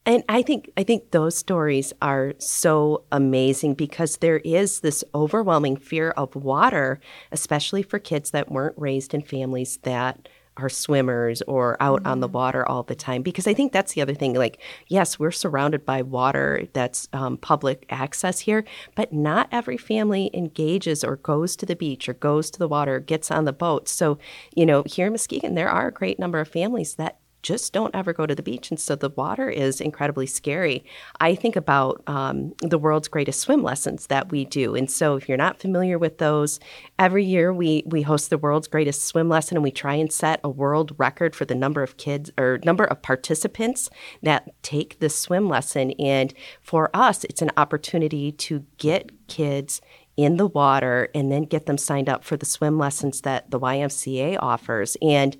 and 0.05 0.23
I 0.29 0.41
think 0.41 0.71
I 0.77 0.83
think 0.83 1.11
those 1.11 1.37
stories 1.37 1.93
are 2.01 2.33
so 2.39 3.03
amazing 3.11 3.73
because 3.73 4.17
there 4.17 4.37
is 4.37 4.79
this 4.79 5.03
overwhelming 5.13 5.77
fear 5.77 6.11
of 6.11 6.35
water, 6.35 6.99
especially 7.31 7.83
for 7.83 7.99
kids 7.99 8.31
that 8.31 8.51
weren't 8.51 8.77
raised 8.77 9.13
in 9.13 9.21
families 9.21 9.77
that 9.83 10.27
are 10.57 10.69
swimmers 10.69 11.41
or 11.43 11.77
out 11.81 11.99
mm-hmm. 11.99 12.11
on 12.11 12.19
the 12.19 12.27
mm-hmm. 12.27 12.35
water 12.35 12.67
all 12.67 12.83
the 12.83 12.95
time 12.95 13.21
because 13.21 13.47
I 13.47 13.53
think 13.53 13.71
that's 13.71 13.93
the 13.93 14.01
other 14.01 14.15
thing. 14.15 14.33
Like, 14.33 14.59
yes, 14.87 15.19
we're 15.19 15.31
surrounded 15.31 15.85
by 15.85 16.01
water 16.01 16.67
that's 16.73 17.07
um, 17.13 17.37
public 17.37 17.85
access 17.89 18.39
here, 18.39 18.63
but 18.95 19.11
not 19.11 19.49
every 19.51 19.77
family 19.77 20.29
engages 20.33 21.03
or 21.03 21.17
goes 21.17 21.55
to 21.57 21.65
the 21.65 21.75
beach 21.75 22.07
or 22.07 22.13
goes 22.13 22.49
to 22.51 22.59
the 22.59 22.67
water, 22.67 22.99
gets 22.99 23.31
on 23.31 23.45
the 23.45 23.53
boat. 23.53 23.87
So, 23.89 24.17
you 24.55 24.65
know, 24.65 24.83
here 24.85 25.07
in 25.07 25.13
Muskegon, 25.13 25.55
there 25.55 25.69
are 25.69 25.87
a 25.87 25.93
great 25.93 26.19
number 26.19 26.39
of 26.39 26.47
families 26.47 26.95
that 26.95 27.19
just 27.45 27.73
don't 27.73 27.93
ever 27.95 28.11
go 28.11 28.25
to 28.25 28.33
the 28.33 28.41
beach. 28.41 28.71
And 28.71 28.79
so 28.79 28.95
the 28.95 29.11
water 29.11 29.47
is 29.47 29.79
incredibly 29.79 30.25
scary. 30.25 30.83
I 31.21 31.35
think 31.35 31.55
about 31.55 32.01
um, 32.07 32.55
the 32.61 32.79
world's 32.79 33.07
greatest 33.07 33.39
swim 33.39 33.61
lessons 33.61 34.07
that 34.07 34.31
we 34.31 34.45
do. 34.45 34.73
And 34.73 34.89
so 34.89 35.15
if 35.15 35.29
you're 35.29 35.37
not 35.37 35.59
familiar 35.59 35.99
with 35.99 36.17
those, 36.17 36.59
every 36.97 37.23
year 37.23 37.53
we, 37.53 37.83
we 37.85 38.01
host 38.01 38.31
the 38.31 38.39
world's 38.39 38.67
greatest 38.67 39.05
swim 39.05 39.29
lesson 39.29 39.57
and 39.57 39.63
we 39.63 39.69
try 39.69 39.93
and 39.93 40.11
set 40.11 40.39
a 40.43 40.49
world 40.49 40.95
record 40.97 41.35
for 41.35 41.45
the 41.45 41.53
number 41.53 41.83
of 41.83 41.97
kids 41.97 42.31
or 42.35 42.59
number 42.65 42.85
of 42.85 43.03
participants 43.03 43.91
that 44.23 44.49
take 44.63 44.97
the 44.97 45.09
swim 45.09 45.47
lesson. 45.47 45.91
And 45.99 46.33
for 46.61 46.89
us, 46.95 47.25
it's 47.25 47.43
an 47.43 47.51
opportunity 47.57 48.31
to 48.31 48.65
get 48.77 49.11
kids 49.27 49.81
in 50.17 50.37
the 50.37 50.47
water 50.47 51.09
and 51.13 51.31
then 51.31 51.43
get 51.43 51.65
them 51.65 51.77
signed 51.77 52.09
up 52.09 52.23
for 52.23 52.37
the 52.37 52.45
swim 52.45 52.77
lessons 52.77 53.21
that 53.21 53.51
the 53.51 53.59
YMCA 53.59 54.37
offers. 54.39 54.95
And 55.01 55.35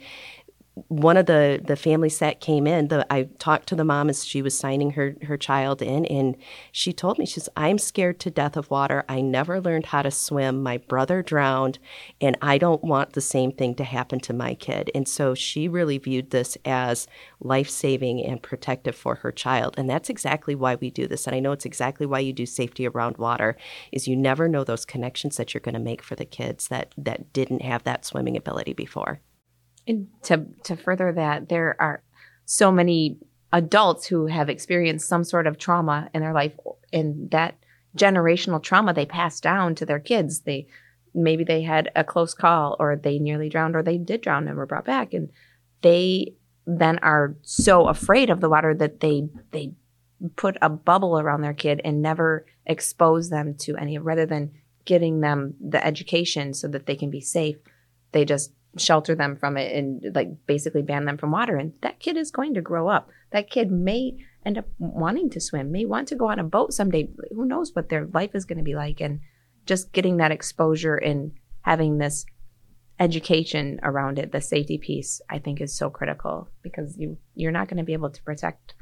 one 0.90 1.16
of 1.16 1.26
the 1.26 1.62
the 1.66 1.78
families 1.78 2.20
that 2.20 2.42
came 2.42 2.68
in, 2.68 2.90
the 2.90 3.06
I 3.12 3.24
talked 3.40 3.68
to 3.70 3.76
the 3.76 3.86
mom 3.86 4.10
as 4.10 4.26
she 4.26 4.42
was 4.42 4.58
signing 4.58 4.92
her 4.92 5.16
her 5.24 5.38
child 5.38 5.82
in, 5.82 6.06
and 6.06 6.36
she 6.74 6.92
told 6.92 7.18
me 7.18 7.26
she's 7.26 7.48
I'm 7.56 7.78
scared 7.78 8.20
to 8.22 8.30
death 8.30 8.58
of 8.58 8.70
water. 8.70 9.06
I 9.08 9.22
never 9.22 9.62
learned 9.62 9.88
how 9.88 10.02
to 10.02 10.12
swim. 10.12 10.62
My 10.62 10.78
brother 10.78 11.24
drowned, 11.24 11.80
and 12.20 12.38
I 12.42 12.58
don't 12.58 12.84
want 12.84 13.14
the 13.14 13.22
same 13.22 13.54
thing 13.54 13.76
to 13.76 13.86
happen 13.86 14.20
to 14.22 14.34
my 14.34 14.54
kid. 14.54 14.92
And 14.94 15.08
so 15.08 15.34
she 15.34 15.70
really 15.70 15.98
viewed 15.98 16.32
this 16.32 16.58
as 16.66 17.08
life 17.40 17.70
saving 17.70 18.26
and 18.26 18.44
protective 18.44 18.96
for 18.96 19.16
her 19.16 19.32
child, 19.32 19.76
and 19.78 19.90
that's 19.90 20.10
exactly 20.10 20.56
why 20.56 20.76
we 20.76 20.90
do 20.90 21.08
this. 21.08 21.26
And 21.26 21.36
I 21.36 21.40
know 21.40 21.54
it's 21.54 21.66
exactly 21.66 22.06
why 22.06 22.20
you 22.20 22.34
do 22.34 22.46
safety 22.46 22.86
around 22.86 23.18
water. 23.18 23.56
Is 23.94 24.10
you 24.10 24.18
never 24.18 24.50
know 24.50 24.66
those 24.66 24.86
connections 24.86 25.38
that 25.38 25.54
you're 25.54 25.62
going 25.62 25.74
to 25.74 25.80
make 25.80 26.02
for 26.02 26.16
the 26.16 26.26
kids 26.26 26.68
that 26.68 26.94
that 26.98 27.32
didn't 27.32 27.62
have 27.62 27.84
that 27.86 28.04
swimming 28.04 28.36
ability 28.36 28.74
before. 28.74 29.22
And 29.88 30.08
to 30.24 30.46
to 30.64 30.76
further 30.76 31.12
that, 31.14 31.50
there 31.50 31.76
are 31.80 32.02
so 32.46 32.72
many 32.72 33.18
adults 33.54 34.06
who 34.08 34.28
have 34.28 34.50
experienced 34.50 35.08
some 35.08 35.24
sort 35.24 35.48
of 35.48 35.58
trauma 35.58 36.10
in 36.14 36.22
their 36.22 36.34
life, 36.34 36.54
and 36.92 37.30
that 37.32 37.56
generational 37.98 38.62
trauma 38.62 38.94
they 38.94 39.06
pass 39.06 39.40
down 39.40 39.76
to 39.76 39.86
their 39.86 40.00
kids. 40.00 40.42
They 40.42 40.68
maybe 41.14 41.44
they 41.44 41.62
had 41.62 41.92
a 41.96 42.04
close 42.04 42.34
call, 42.34 42.76
or 42.80 42.96
they 42.96 43.20
nearly 43.20 43.50
drowned, 43.50 43.76
or 43.76 43.84
they 43.84 43.98
did 43.98 44.22
drown 44.22 44.48
and 44.48 44.58
were 44.58 44.66
brought 44.66 44.86
back, 44.86 45.14
and 45.14 45.30
they 45.82 46.34
then 46.66 46.98
are 47.00 47.36
so 47.44 47.88
afraid 47.88 48.30
of 48.30 48.42
the 48.42 48.50
water 48.50 48.74
that 48.74 49.00
they 49.00 49.30
they 49.52 49.72
put 50.36 50.58
a 50.62 50.70
bubble 50.70 51.20
around 51.20 51.42
their 51.42 51.54
kid 51.54 51.82
and 51.84 52.02
never 52.02 52.46
expose 52.66 53.30
them 53.30 53.54
to 53.54 53.76
any 53.76 53.98
rather 53.98 54.26
than 54.26 54.52
getting 54.86 55.20
them 55.20 55.54
the 55.60 55.86
education 55.86 56.54
so 56.54 56.68
that 56.68 56.86
they 56.86 56.96
can 56.96 57.10
be 57.10 57.22
safe 57.22 57.58
they 58.12 58.24
just 58.24 58.52
shelter 58.78 59.16
them 59.16 59.36
from 59.36 59.58
it 59.58 59.76
and 59.76 60.16
like 60.16 60.30
basically 60.46 60.82
ban 60.82 61.06
them 61.06 61.18
from 61.18 61.32
water. 61.32 61.56
And 61.58 61.74
that 61.82 62.00
kid 62.00 62.18
is 62.18 62.32
going 62.32 62.54
to 62.56 62.62
grow 62.62 62.88
up. 62.88 63.10
That 63.32 63.50
kid 63.50 63.72
may 63.72 64.18
end 64.46 64.58
up 64.58 64.66
wanting 64.78 65.30
to 65.32 65.42
swim, 65.42 65.72
may 65.72 65.86
want 65.86 66.08
to 66.10 66.16
go 66.16 66.30
on 66.30 66.40
a 66.40 66.44
boat 66.44 66.74
someday. 66.74 67.10
Who 67.32 67.46
knows 67.46 67.74
what 67.74 67.90
their 67.90 68.06
life 68.08 68.36
is 68.36 68.46
going 68.46 68.58
to 68.58 68.64
be 68.64 68.76
like? 68.76 69.02
And 69.02 69.22
just 69.66 69.92
getting 69.94 70.18
that 70.18 70.32
exposure 70.32 70.96
and 70.96 71.32
having 71.62 71.98
this 71.98 72.26
education 73.00 73.80
around 73.84 74.20
it, 74.20 74.32
the 74.32 74.42
safety 74.42 74.78
piece, 74.78 75.22
I 75.30 75.40
think 75.40 75.60
is 75.60 75.76
so 75.76 75.90
critical 75.90 76.50
because 76.62 76.98
you 76.98 77.18
you're 77.34 77.52
not 77.52 77.68
going 77.68 77.78
to 77.78 77.84
be 77.84 77.94
able 77.94 78.12
to 78.12 78.24
protect 78.24 78.76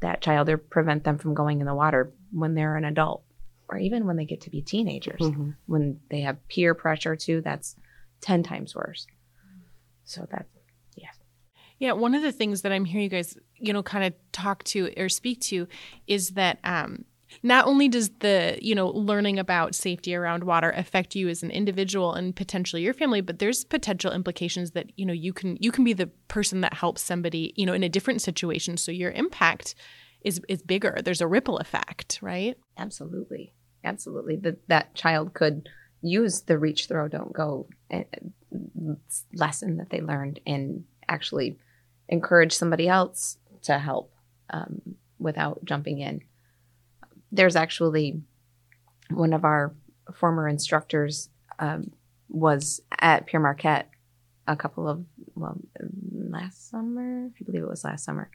that 0.00 0.20
child 0.20 0.48
or 0.48 0.58
prevent 0.58 1.04
them 1.04 1.18
from 1.18 1.34
going 1.34 1.60
in 1.60 1.66
the 1.66 1.74
water 1.74 2.12
when 2.32 2.54
they're 2.54 2.76
an 2.76 2.84
adult 2.84 3.22
or 3.68 3.78
even 3.78 4.06
when 4.06 4.16
they 4.16 4.24
get 4.24 4.42
to 4.42 4.50
be 4.50 4.60
teenagers. 4.60 5.20
Mm-hmm. 5.20 5.50
When 5.66 6.00
they 6.10 6.20
have 6.20 6.46
peer 6.48 6.74
pressure 6.74 7.16
too, 7.16 7.40
that's 7.40 7.76
10 8.20 8.42
times 8.42 8.74
worse. 8.74 9.06
So 10.06 10.26
that, 10.30 10.46
yeah. 10.96 11.10
Yeah, 11.78 11.92
one 11.92 12.14
of 12.14 12.22
the 12.22 12.32
things 12.32 12.62
that 12.62 12.72
I'm 12.72 12.86
hearing 12.86 13.04
you 13.04 13.10
guys, 13.10 13.36
you 13.56 13.72
know, 13.72 13.82
kind 13.82 14.04
of 14.04 14.14
talk 14.32 14.64
to 14.64 14.90
or 14.96 15.10
speak 15.10 15.40
to 15.42 15.68
is 16.06 16.30
that 16.30 16.58
um, 16.64 17.04
not 17.42 17.66
only 17.66 17.88
does 17.88 18.10
the, 18.20 18.58
you 18.62 18.74
know, 18.74 18.88
learning 18.88 19.38
about 19.38 19.74
safety 19.74 20.14
around 20.14 20.44
water 20.44 20.70
affect 20.70 21.14
you 21.14 21.28
as 21.28 21.42
an 21.42 21.50
individual 21.50 22.14
and 22.14 22.34
potentially 22.34 22.82
your 22.82 22.94
family, 22.94 23.20
but 23.20 23.40
there's 23.40 23.64
potential 23.64 24.12
implications 24.12 24.70
that, 24.70 24.90
you 24.96 25.04
know, 25.04 25.12
you 25.12 25.32
can 25.32 25.58
you 25.60 25.70
can 25.70 25.84
be 25.84 25.92
the 25.92 26.06
person 26.28 26.62
that 26.62 26.74
helps 26.74 27.02
somebody, 27.02 27.52
you 27.56 27.66
know, 27.66 27.74
in 27.74 27.82
a 27.82 27.88
different 27.88 28.22
situation. 28.22 28.76
So 28.76 28.90
your 28.92 29.10
impact 29.10 29.74
is 30.22 30.40
is 30.48 30.62
bigger. 30.62 30.98
There's 31.04 31.20
a 31.20 31.26
ripple 31.26 31.58
effect, 31.58 32.20
right? 32.22 32.56
Absolutely. 32.78 33.52
Absolutely. 33.84 34.36
That 34.36 34.68
that 34.68 34.94
child 34.94 35.34
could 35.34 35.68
use 36.02 36.42
the 36.42 36.58
reach 36.58 36.86
throw 36.86 37.08
don't 37.08 37.32
go 37.32 37.66
eh, 37.90 38.04
lesson 39.34 39.76
that 39.78 39.90
they 39.90 40.00
learned 40.00 40.40
and 40.46 40.84
actually 41.08 41.58
encourage 42.08 42.52
somebody 42.52 42.88
else 42.88 43.38
to 43.62 43.78
help 43.78 44.12
um, 44.50 44.80
without 45.18 45.64
jumping 45.64 46.00
in. 46.00 46.20
There's 47.32 47.56
actually 47.56 48.20
one 49.10 49.32
of 49.32 49.44
our 49.44 49.74
former 50.14 50.48
instructors 50.48 51.28
um, 51.58 51.92
was 52.28 52.80
at 53.00 53.26
Pere 53.26 53.40
Marquette 53.40 53.90
a 54.46 54.56
couple 54.56 54.88
of 54.88 55.04
well 55.34 55.58
last 56.12 56.70
summer, 56.70 57.26
I 57.26 57.44
believe 57.44 57.62
it 57.62 57.68
was 57.68 57.84
last 57.84 58.04
summer, 58.04 58.30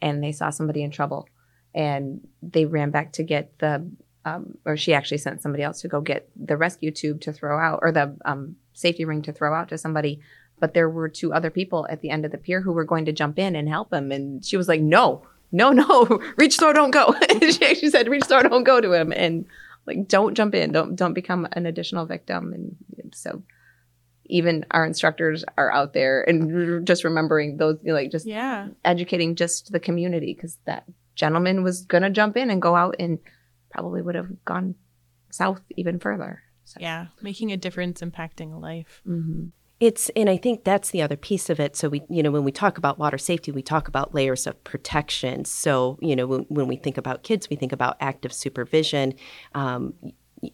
and 0.00 0.22
they 0.22 0.32
saw 0.32 0.50
somebody 0.50 0.82
in 0.82 0.90
trouble, 0.90 1.28
and 1.74 2.26
they 2.42 2.64
ran 2.64 2.90
back 2.90 3.12
to 3.12 3.22
get 3.22 3.58
the 3.58 3.88
um, 4.24 4.58
or 4.64 4.76
she 4.76 4.94
actually 4.94 5.18
sent 5.18 5.42
somebody 5.42 5.62
else 5.62 5.80
to 5.80 5.88
go 5.88 6.00
get 6.00 6.28
the 6.36 6.56
rescue 6.56 6.90
tube 6.90 7.20
to 7.22 7.32
throw 7.32 7.58
out 7.58 7.80
or 7.82 7.92
the 7.92 8.16
um, 8.24 8.56
safety 8.72 9.04
ring 9.04 9.22
to 9.22 9.32
throw 9.32 9.54
out 9.54 9.68
to 9.70 9.78
somebody. 9.78 10.20
But 10.60 10.74
there 10.74 10.88
were 10.88 11.08
two 11.08 11.32
other 11.32 11.50
people 11.50 11.86
at 11.90 12.00
the 12.02 12.10
end 12.10 12.24
of 12.24 12.30
the 12.30 12.38
pier 12.38 12.60
who 12.60 12.72
were 12.72 12.84
going 12.84 13.06
to 13.06 13.12
jump 13.12 13.38
in 13.38 13.56
and 13.56 13.68
help 13.68 13.92
him. 13.92 14.12
And 14.12 14.44
she 14.44 14.56
was 14.56 14.68
like, 14.68 14.80
no, 14.80 15.26
no, 15.50 15.72
no, 15.72 16.20
reach 16.36 16.58
throw, 16.58 16.72
don't 16.72 16.92
go. 16.92 17.14
she 17.40 17.64
actually 17.64 17.90
said, 17.90 18.08
reach 18.08 18.24
throw, 18.24 18.42
don't 18.42 18.64
go 18.64 18.80
to 18.80 18.92
him. 18.92 19.12
And 19.12 19.46
like, 19.86 20.06
don't 20.06 20.34
jump 20.34 20.54
in. 20.54 20.70
Don't, 20.70 20.94
don't 20.94 21.14
become 21.14 21.48
an 21.52 21.66
additional 21.66 22.06
victim. 22.06 22.52
And 22.52 22.76
so 23.14 23.42
even 24.26 24.64
our 24.70 24.86
instructors 24.86 25.44
are 25.58 25.72
out 25.72 25.92
there 25.92 26.22
and 26.22 26.86
just 26.86 27.02
remembering 27.04 27.56
those, 27.56 27.78
you 27.82 27.88
know, 27.88 27.94
like 27.94 28.10
just 28.10 28.26
yeah. 28.26 28.68
educating 28.84 29.34
just 29.34 29.72
the 29.72 29.80
community 29.80 30.32
because 30.32 30.58
that 30.64 30.84
gentleman 31.14 31.62
was 31.62 31.82
going 31.82 32.02
to 32.02 32.10
jump 32.10 32.36
in 32.36 32.50
and 32.50 32.62
go 32.62 32.74
out 32.74 32.96
and 32.98 33.18
probably 33.72 34.02
would 34.02 34.14
have 34.14 34.44
gone 34.44 34.74
south 35.30 35.62
even 35.76 35.98
further. 35.98 36.42
So. 36.64 36.78
Yeah, 36.80 37.06
making 37.20 37.50
a 37.50 37.56
difference, 37.56 38.00
impacting 38.00 38.54
a 38.54 38.58
life. 38.58 39.02
Mm-hmm. 39.06 39.46
It's 39.80 40.10
and 40.14 40.30
I 40.30 40.36
think 40.36 40.62
that's 40.62 40.90
the 40.90 41.02
other 41.02 41.16
piece 41.16 41.50
of 41.50 41.58
it. 41.58 41.74
So 41.74 41.88
we, 41.88 42.02
you 42.08 42.22
know, 42.22 42.30
when 42.30 42.44
we 42.44 42.52
talk 42.52 42.78
about 42.78 43.00
water 43.00 43.18
safety, 43.18 43.50
we 43.50 43.62
talk 43.62 43.88
about 43.88 44.14
layers 44.14 44.46
of 44.46 44.62
protection. 44.62 45.44
So 45.44 45.98
you 46.00 46.14
know, 46.14 46.26
when, 46.26 46.42
when 46.42 46.68
we 46.68 46.76
think 46.76 46.96
about 46.96 47.24
kids, 47.24 47.50
we 47.50 47.56
think 47.56 47.72
about 47.72 47.96
active 47.98 48.32
supervision. 48.32 49.14
Um, 49.56 49.94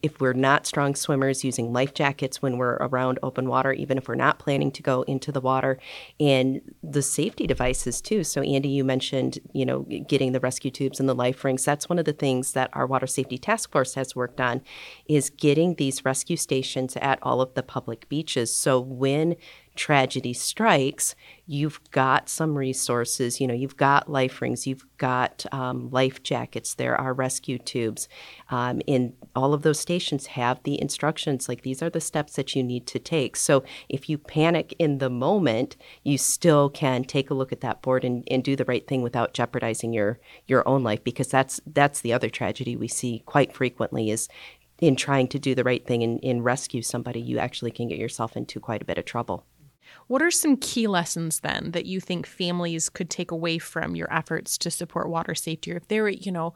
if 0.02 0.20
we're 0.20 0.34
not 0.34 0.66
strong 0.66 0.94
swimmers, 0.94 1.44
using 1.44 1.72
life 1.72 1.94
jackets 1.94 2.42
when 2.42 2.58
we're 2.58 2.76
around 2.76 3.18
open 3.22 3.48
water, 3.48 3.72
even 3.72 3.96
if 3.96 4.06
we're 4.06 4.14
not 4.14 4.38
planning 4.38 4.70
to 4.72 4.82
go 4.82 5.02
into 5.02 5.32
the 5.32 5.40
water, 5.40 5.78
and 6.20 6.60
the 6.82 7.02
safety 7.02 7.46
devices 7.46 8.00
too. 8.00 8.22
So, 8.22 8.42
Andi, 8.42 8.72
you 8.72 8.84
mentioned, 8.84 9.38
you 9.52 9.64
know, 9.64 9.80
getting 10.06 10.32
the 10.32 10.40
rescue 10.40 10.70
tubes 10.70 11.00
and 11.00 11.08
the 11.08 11.14
life 11.14 11.42
rings. 11.44 11.64
That's 11.64 11.88
one 11.88 11.98
of 11.98 12.04
the 12.04 12.12
things 12.12 12.52
that 12.52 12.70
our 12.72 12.86
water 12.86 13.06
safety 13.06 13.38
task 13.38 13.72
force 13.72 13.94
has 13.94 14.14
worked 14.14 14.40
on, 14.40 14.62
is 15.08 15.30
getting 15.30 15.74
these 15.74 16.04
rescue 16.04 16.36
stations 16.36 16.96
at 16.96 17.18
all 17.22 17.40
of 17.40 17.54
the 17.54 17.62
public 17.62 18.08
beaches. 18.08 18.54
So 18.54 18.80
when 18.80 19.36
tragedy 19.78 20.32
strikes, 20.32 21.14
you've 21.46 21.80
got 21.92 22.28
some 22.28 22.58
resources. 22.58 23.40
You 23.40 23.46
know, 23.46 23.54
you've 23.54 23.76
got 23.76 24.10
life 24.10 24.42
rings, 24.42 24.66
you've 24.66 24.84
got 24.98 25.46
um, 25.52 25.88
life 25.90 26.22
jackets, 26.22 26.74
there 26.74 27.00
are 27.00 27.14
rescue 27.14 27.58
tubes. 27.58 28.08
Um, 28.50 28.82
and 28.88 29.14
all 29.36 29.54
of 29.54 29.62
those 29.62 29.78
stations 29.78 30.26
have 30.26 30.60
the 30.64 30.80
instructions 30.82 31.48
like 31.48 31.62
these 31.62 31.80
are 31.80 31.88
the 31.88 32.00
steps 32.00 32.34
that 32.34 32.56
you 32.56 32.62
need 32.64 32.88
to 32.88 32.98
take. 32.98 33.36
So 33.36 33.62
if 33.88 34.10
you 34.10 34.18
panic 34.18 34.74
in 34.80 34.98
the 34.98 35.08
moment, 35.08 35.76
you 36.02 36.18
still 36.18 36.68
can 36.68 37.04
take 37.04 37.30
a 37.30 37.34
look 37.34 37.52
at 37.52 37.60
that 37.60 37.80
board 37.80 38.04
and, 38.04 38.24
and 38.28 38.42
do 38.42 38.56
the 38.56 38.64
right 38.64 38.86
thing 38.86 39.02
without 39.02 39.32
jeopardizing 39.32 39.92
your 39.92 40.18
your 40.48 40.68
own 40.68 40.82
life 40.82 41.04
because 41.04 41.28
that's 41.28 41.60
that's 41.66 42.00
the 42.00 42.12
other 42.12 42.28
tragedy 42.28 42.74
we 42.74 42.88
see 42.88 43.22
quite 43.26 43.54
frequently 43.54 44.10
is 44.10 44.28
in 44.80 44.96
trying 44.96 45.28
to 45.28 45.38
do 45.38 45.54
the 45.54 45.64
right 45.64 45.86
thing 45.86 46.02
and, 46.02 46.20
and 46.22 46.44
rescue 46.44 46.82
somebody, 46.82 47.20
you 47.20 47.38
actually 47.38 47.70
can 47.70 47.88
get 47.88 47.98
yourself 47.98 48.36
into 48.36 48.60
quite 48.60 48.82
a 48.82 48.84
bit 48.84 48.98
of 48.98 49.04
trouble. 49.04 49.44
What 50.08 50.22
are 50.22 50.30
some 50.30 50.56
key 50.56 50.86
lessons 50.86 51.40
then 51.40 51.70
that 51.72 51.86
you 51.86 52.00
think 52.00 52.26
families 52.26 52.88
could 52.88 53.10
take 53.10 53.30
away 53.30 53.58
from 53.58 53.94
your 53.94 54.12
efforts 54.12 54.58
to 54.58 54.70
support 54.70 55.08
water 55.08 55.34
safety? 55.34 55.72
Or 55.72 55.76
if 55.76 55.88
there 55.88 56.02
were, 56.02 56.08
you 56.08 56.32
know, 56.32 56.54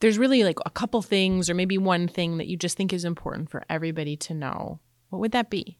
there's 0.00 0.18
really 0.18 0.44
like 0.44 0.58
a 0.66 0.70
couple 0.70 1.02
things 1.02 1.48
or 1.48 1.54
maybe 1.54 1.78
one 1.78 2.08
thing 2.08 2.36
that 2.36 2.46
you 2.46 2.56
just 2.56 2.76
think 2.76 2.92
is 2.92 3.04
important 3.04 3.50
for 3.50 3.64
everybody 3.70 4.16
to 4.18 4.34
know, 4.34 4.80
what 5.08 5.20
would 5.20 5.32
that 5.32 5.50
be? 5.50 5.78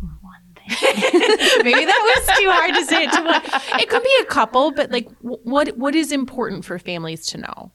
One 0.00 0.40
thing. 0.54 0.76
Maybe 1.62 1.84
that 1.84 2.24
was 2.26 2.38
too 2.38 2.50
hard 2.50 2.74
to 2.74 2.84
say 2.86 3.04
it 3.04 3.12
to 3.12 3.22
one. 3.22 3.80
It 3.80 3.88
could 3.90 4.02
be 4.02 4.16
a 4.22 4.24
couple, 4.24 4.70
but 4.70 4.90
like, 4.90 5.08
what 5.20 5.76
what 5.76 5.94
is 5.94 6.10
important 6.10 6.64
for 6.64 6.78
families 6.78 7.26
to 7.26 7.38
know? 7.38 7.72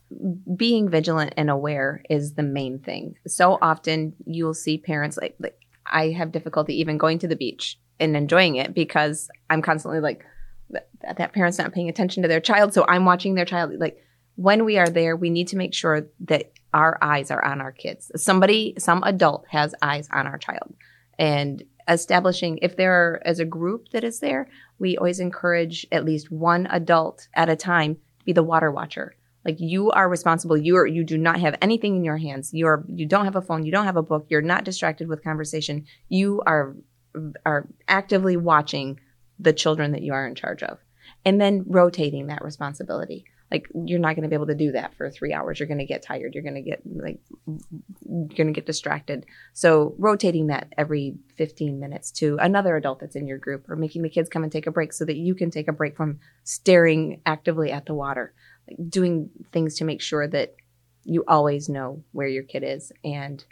Being 0.56 0.90
vigilant 0.90 1.34
and 1.38 1.50
aware 1.50 2.02
is 2.10 2.34
the 2.34 2.44
main 2.44 2.80
thing. 2.80 3.16
So 3.28 3.60
often 3.62 4.14
you'll 4.26 4.54
see 4.54 4.78
parents 4.78 5.18
like, 5.18 5.36
like 5.40 5.60
I 5.88 6.10
have 6.10 6.32
difficulty 6.32 6.80
even 6.80 6.98
going 6.98 7.20
to 7.20 7.28
the 7.28 7.36
beach 7.36 7.80
and 8.00 8.16
enjoying 8.16 8.56
it 8.56 8.74
because 8.74 9.30
I'm 9.50 9.62
constantly 9.62 10.00
like 10.00 10.26
that, 10.70 10.90
that 11.18 11.34
parent's 11.34 11.58
not 11.58 11.74
paying 11.74 11.90
attention 11.90 12.24
to 12.24 12.30
their 12.30 12.40
child, 12.40 12.74
so 12.74 12.86
I'm 12.88 13.06
watching 13.06 13.36
their 13.36 13.46
child. 13.46 13.74
Like 13.80 14.04
when 14.36 14.66
we 14.66 14.78
are 14.78 14.90
there, 14.90 15.16
we 15.16 15.30
need 15.30 15.48
to 15.50 15.58
make 15.58 15.74
sure 15.74 16.08
that 16.22 16.52
our 16.74 16.98
eyes 17.02 17.32
are 17.32 17.44
on 17.44 17.62
our 17.62 17.72
kids. 17.72 18.12
Somebody, 18.16 18.74
some 18.78 19.02
adult 19.04 19.46
has 19.50 19.74
eyes 19.82 20.10
on 20.12 20.28
our 20.28 20.38
child, 20.38 20.76
and 21.18 21.64
establishing 21.88 22.60
if 22.62 22.76
there 22.76 22.94
are 22.94 23.22
as 23.26 23.40
a 23.40 23.46
group 23.46 23.90
that 23.90 24.04
is 24.04 24.20
there 24.20 24.50
we 24.80 24.98
always 24.98 25.20
encourage 25.20 25.86
at 25.92 26.06
least 26.06 26.32
one 26.32 26.68
adult 26.68 27.28
at 27.34 27.50
a 27.50 27.56
time 27.56 27.96
to 27.96 28.26
be 28.26 28.34
the 28.34 28.44
water 28.44 28.72
watcher 28.72 29.16
like 29.46 29.58
you 29.60 29.92
are 29.92 30.10
responsible. 30.10 30.58
You 30.58 30.76
are 30.78 30.88
you 30.88 31.04
do 31.04 31.18
not 31.18 31.40
have 31.40 31.56
anything 31.62 31.96
in 31.96 32.04
your 32.04 32.18
hands. 32.18 32.52
You're 32.52 32.84
you 32.88 33.06
don't 33.06 33.26
have 33.26 33.36
a 33.36 33.42
phone. 33.42 33.64
You 33.64 33.72
don't 33.72 33.86
have 33.86 33.96
a 33.96 34.04
book. 34.04 34.26
You're 34.30 34.42
not 34.42 34.66
distracted 34.66 35.08
with 35.08 35.24
conversation. 35.24 35.86
You 36.10 36.42
are 36.48 36.76
are 37.46 37.68
actively 37.88 38.36
watching 38.36 39.00
the 39.40 39.54
children 39.54 39.92
that 39.92 40.02
you 40.02 40.14
are 40.14 40.28
in 40.28 40.36
charge 40.36 40.64
of. 40.64 40.80
And 41.24 41.40
then 41.40 41.64
rotating 41.68 42.28
that 42.28 42.44
responsibility. 42.44 43.26
Like 43.52 43.68
you're 43.76 44.00
not 44.00 44.16
going 44.16 44.24
to 44.24 44.30
be 44.30 44.36
able 44.36 44.48
to 44.48 44.56
do 44.56 44.72
that 44.72 44.96
for 44.96 45.12
three 45.12 45.32
hours. 45.32 45.60
You're 45.60 45.68
going 45.68 45.78
to 45.78 45.86
get 45.86 46.02
tired. 46.02 46.34
You're 46.34 46.44
going 46.44 46.56
to 46.56 46.62
get 46.62 46.82
like 46.84 47.20
you're 47.46 48.28
going 48.36 48.48
to 48.48 48.54
get 48.54 48.66
distracted. 48.66 49.28
So 49.54 49.94
rotating 50.00 50.48
that 50.48 50.74
every 50.78 51.16
15 51.38 51.80
minutes 51.80 52.12
to 52.14 52.38
another 52.42 52.76
adult 52.76 53.00
that's 53.00 53.16
in 53.16 53.28
your 53.28 53.38
group 53.38 53.70
or 53.70 53.76
making 53.76 54.02
the 54.02 54.10
kids 54.10 54.30
come 54.30 54.42
and 54.42 54.52
take 54.52 54.66
a 54.66 54.72
break 54.72 54.94
so 54.94 55.06
that 55.06 55.16
you 55.16 55.36
can 55.36 55.52
take 55.52 55.68
a 55.68 55.74
break 55.74 55.96
from 55.96 56.20
staring 56.44 57.22
actively 57.28 57.72
at 57.72 57.86
the 57.86 57.94
water 57.94 58.34
doing 58.90 59.30
things 59.52 59.76
to 59.76 59.86
make 59.86 60.02
sure 60.02 60.28
that 60.28 60.56
you 61.04 61.24
always 61.28 61.70
know 61.70 62.04
where 62.12 62.28
your 62.28 62.44
kid 62.44 62.64
is. 62.64 62.92
And 63.04 63.44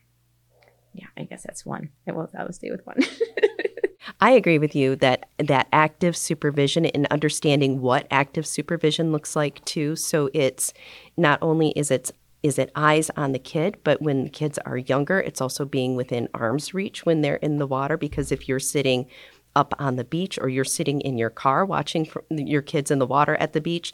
yeah 0.94 1.08
i 1.18 1.24
guess 1.24 1.44
that's 1.44 1.66
one. 1.66 1.90
I 2.08 2.12
will 2.12 2.30
stay 2.52 2.72
with 2.72 2.86
one. 2.86 2.98
I 4.22 4.32
agree 4.32 4.58
with 4.58 4.76
you 4.76 4.96
that 4.98 5.28
that 5.38 5.68
active 5.72 6.16
supervision 6.16 6.86
and 6.86 7.08
understanding 7.08 7.82
what 7.82 8.08
active 8.12 8.46
supervision 8.46 9.12
looks 9.12 9.36
like 9.36 9.64
too. 9.66 9.96
So 9.96 10.30
it's 10.34 10.74
not 11.18 11.40
only 11.42 11.70
is 11.72 11.90
it 11.90 12.12
is 12.42 12.60
it 12.60 12.72
eyes 12.76 13.10
on 13.16 13.32
the 13.32 13.40
kid, 13.40 13.78
but 13.84 14.02
when 14.02 14.30
kids 14.30 14.60
are 14.66 14.78
younger, 14.78 15.20
it's 15.20 15.40
also 15.40 15.64
being 15.64 15.96
within 15.96 16.28
arm's 16.34 16.74
reach 16.74 17.06
when 17.06 17.22
they're 17.22 17.38
in 17.38 17.58
the 17.58 17.68
water 17.68 17.98
because 17.98 18.32
if 18.32 18.48
you're 18.50 18.60
sitting 18.60 19.08
up 19.56 19.74
on 19.80 19.96
the 19.96 20.04
beach 20.04 20.40
or 20.42 20.50
you're 20.50 20.64
sitting 20.64 21.02
in 21.02 21.18
your 21.18 21.30
car 21.30 21.66
watching 21.66 22.08
your 22.30 22.62
kids 22.62 22.90
in 22.90 23.00
the 23.00 23.06
water 23.06 23.36
at 23.36 23.54
the 23.54 23.62
beach, 23.62 23.94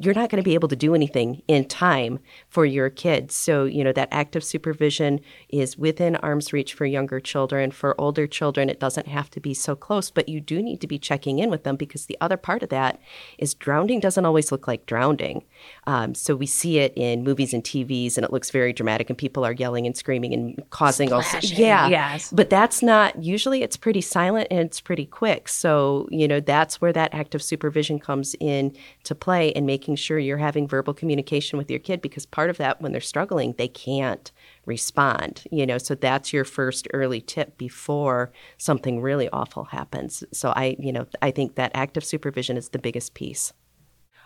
you're 0.00 0.14
not 0.14 0.30
going 0.30 0.42
to 0.42 0.48
be 0.48 0.54
able 0.54 0.68
to 0.68 0.76
do 0.76 0.94
anything 0.94 1.42
in 1.48 1.64
time 1.64 2.18
for 2.48 2.64
your 2.66 2.90
kids. 2.90 3.34
So, 3.34 3.64
you 3.64 3.82
know, 3.84 3.92
that 3.92 4.08
active 4.10 4.44
supervision 4.44 5.20
is 5.48 5.78
within 5.78 6.16
arm's 6.16 6.52
reach 6.52 6.74
for 6.74 6.84
younger 6.84 7.20
children. 7.20 7.70
For 7.70 7.98
older 8.00 8.26
children, 8.26 8.68
it 8.68 8.80
doesn't 8.80 9.08
have 9.08 9.30
to 9.30 9.40
be 9.40 9.54
so 9.54 9.74
close, 9.74 10.10
but 10.10 10.28
you 10.28 10.40
do 10.40 10.62
need 10.62 10.80
to 10.82 10.86
be 10.86 10.98
checking 10.98 11.38
in 11.38 11.50
with 11.50 11.64
them 11.64 11.76
because 11.76 12.06
the 12.06 12.18
other 12.20 12.36
part 12.36 12.62
of 12.62 12.68
that 12.68 13.00
is 13.38 13.54
drowning 13.54 14.00
doesn't 14.00 14.26
always 14.26 14.52
look 14.52 14.68
like 14.68 14.86
drowning. 14.86 15.44
Um, 15.86 16.14
so 16.14 16.34
we 16.36 16.46
see 16.46 16.78
it 16.78 16.92
in 16.96 17.24
movies 17.24 17.52
and 17.52 17.62
TVs 17.62 18.16
and 18.16 18.24
it 18.24 18.32
looks 18.32 18.50
very 18.50 18.72
dramatic 18.72 19.10
and 19.10 19.18
people 19.18 19.44
are 19.44 19.52
yelling 19.52 19.86
and 19.86 19.96
screaming 19.96 20.32
and 20.32 20.62
causing 20.70 21.08
Splashing, 21.08 21.56
all 21.56 21.60
yeah. 21.60 21.88
Yes. 21.88 22.30
But 22.32 22.50
that's 22.50 22.82
not 22.82 23.22
usually 23.22 23.62
it's 23.62 23.76
pretty 23.76 24.00
silent 24.00 24.48
and 24.50 24.60
it's 24.60 24.80
pretty 24.80 25.06
quick. 25.06 25.48
So, 25.48 26.08
you 26.10 26.28
know, 26.28 26.40
that's 26.40 26.80
where 26.80 26.92
that 26.92 27.12
active 27.12 27.42
supervision 27.42 27.98
comes 27.98 28.34
in 28.40 28.76
to 29.04 29.14
play 29.14 29.52
and 29.52 29.66
making 29.66 29.96
sure 29.96 30.18
you're 30.18 30.38
having 30.38 30.68
verbal 30.68 30.94
communication 30.94 31.58
with 31.58 31.70
your 31.70 31.80
kid 31.80 32.00
because 32.00 32.26
part 32.26 32.50
of 32.50 32.58
that 32.58 32.80
when 32.80 32.92
they're 32.92 33.00
struggling, 33.00 33.54
they 33.58 33.68
can't 33.68 34.30
respond, 34.66 35.44
you 35.50 35.66
know. 35.66 35.78
So 35.78 35.94
that's 35.94 36.32
your 36.32 36.44
first 36.44 36.88
early 36.92 37.20
tip 37.20 37.58
before 37.58 38.32
something 38.58 39.00
really 39.00 39.28
awful 39.30 39.64
happens. 39.64 40.24
So 40.32 40.50
I, 40.50 40.76
you 40.78 40.92
know, 40.92 41.06
I 41.20 41.30
think 41.30 41.56
that 41.56 41.72
active 41.74 42.04
supervision 42.04 42.56
is 42.56 42.70
the 42.70 42.78
biggest 42.78 43.14
piece. 43.14 43.52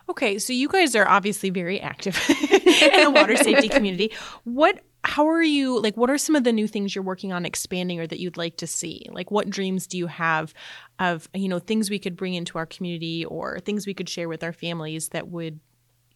Okay, 0.08 0.38
so 0.38 0.52
you 0.52 0.68
guys 0.68 0.94
are 0.94 1.08
obviously 1.08 1.50
very 1.50 1.80
active 1.80 2.16
in 2.28 3.04
the 3.04 3.10
water 3.10 3.36
safety 3.36 3.68
community. 3.76 4.12
What 4.44 4.80
how 5.04 5.28
are 5.28 5.42
you 5.42 5.80
like 5.80 5.96
what 5.96 6.10
are 6.10 6.18
some 6.18 6.34
of 6.34 6.42
the 6.42 6.52
new 6.52 6.66
things 6.66 6.94
you're 6.94 7.04
working 7.04 7.32
on 7.32 7.46
expanding 7.46 8.00
or 8.00 8.06
that 8.06 8.20
you'd 8.20 8.36
like 8.36 8.56
to 8.58 8.66
see? 8.66 9.06
Like 9.10 9.30
what 9.30 9.50
dreams 9.50 9.86
do 9.86 9.98
you 9.98 10.06
have 10.06 10.54
of 10.98 11.28
you 11.34 11.48
know 11.48 11.58
things 11.58 11.90
we 11.90 11.98
could 11.98 12.16
bring 12.16 12.34
into 12.34 12.58
our 12.58 12.66
community 12.66 13.24
or 13.24 13.60
things 13.60 13.86
we 13.86 13.94
could 13.94 14.08
share 14.08 14.28
with 14.28 14.42
our 14.42 14.52
families 14.52 15.08
that 15.08 15.28
would 15.28 15.60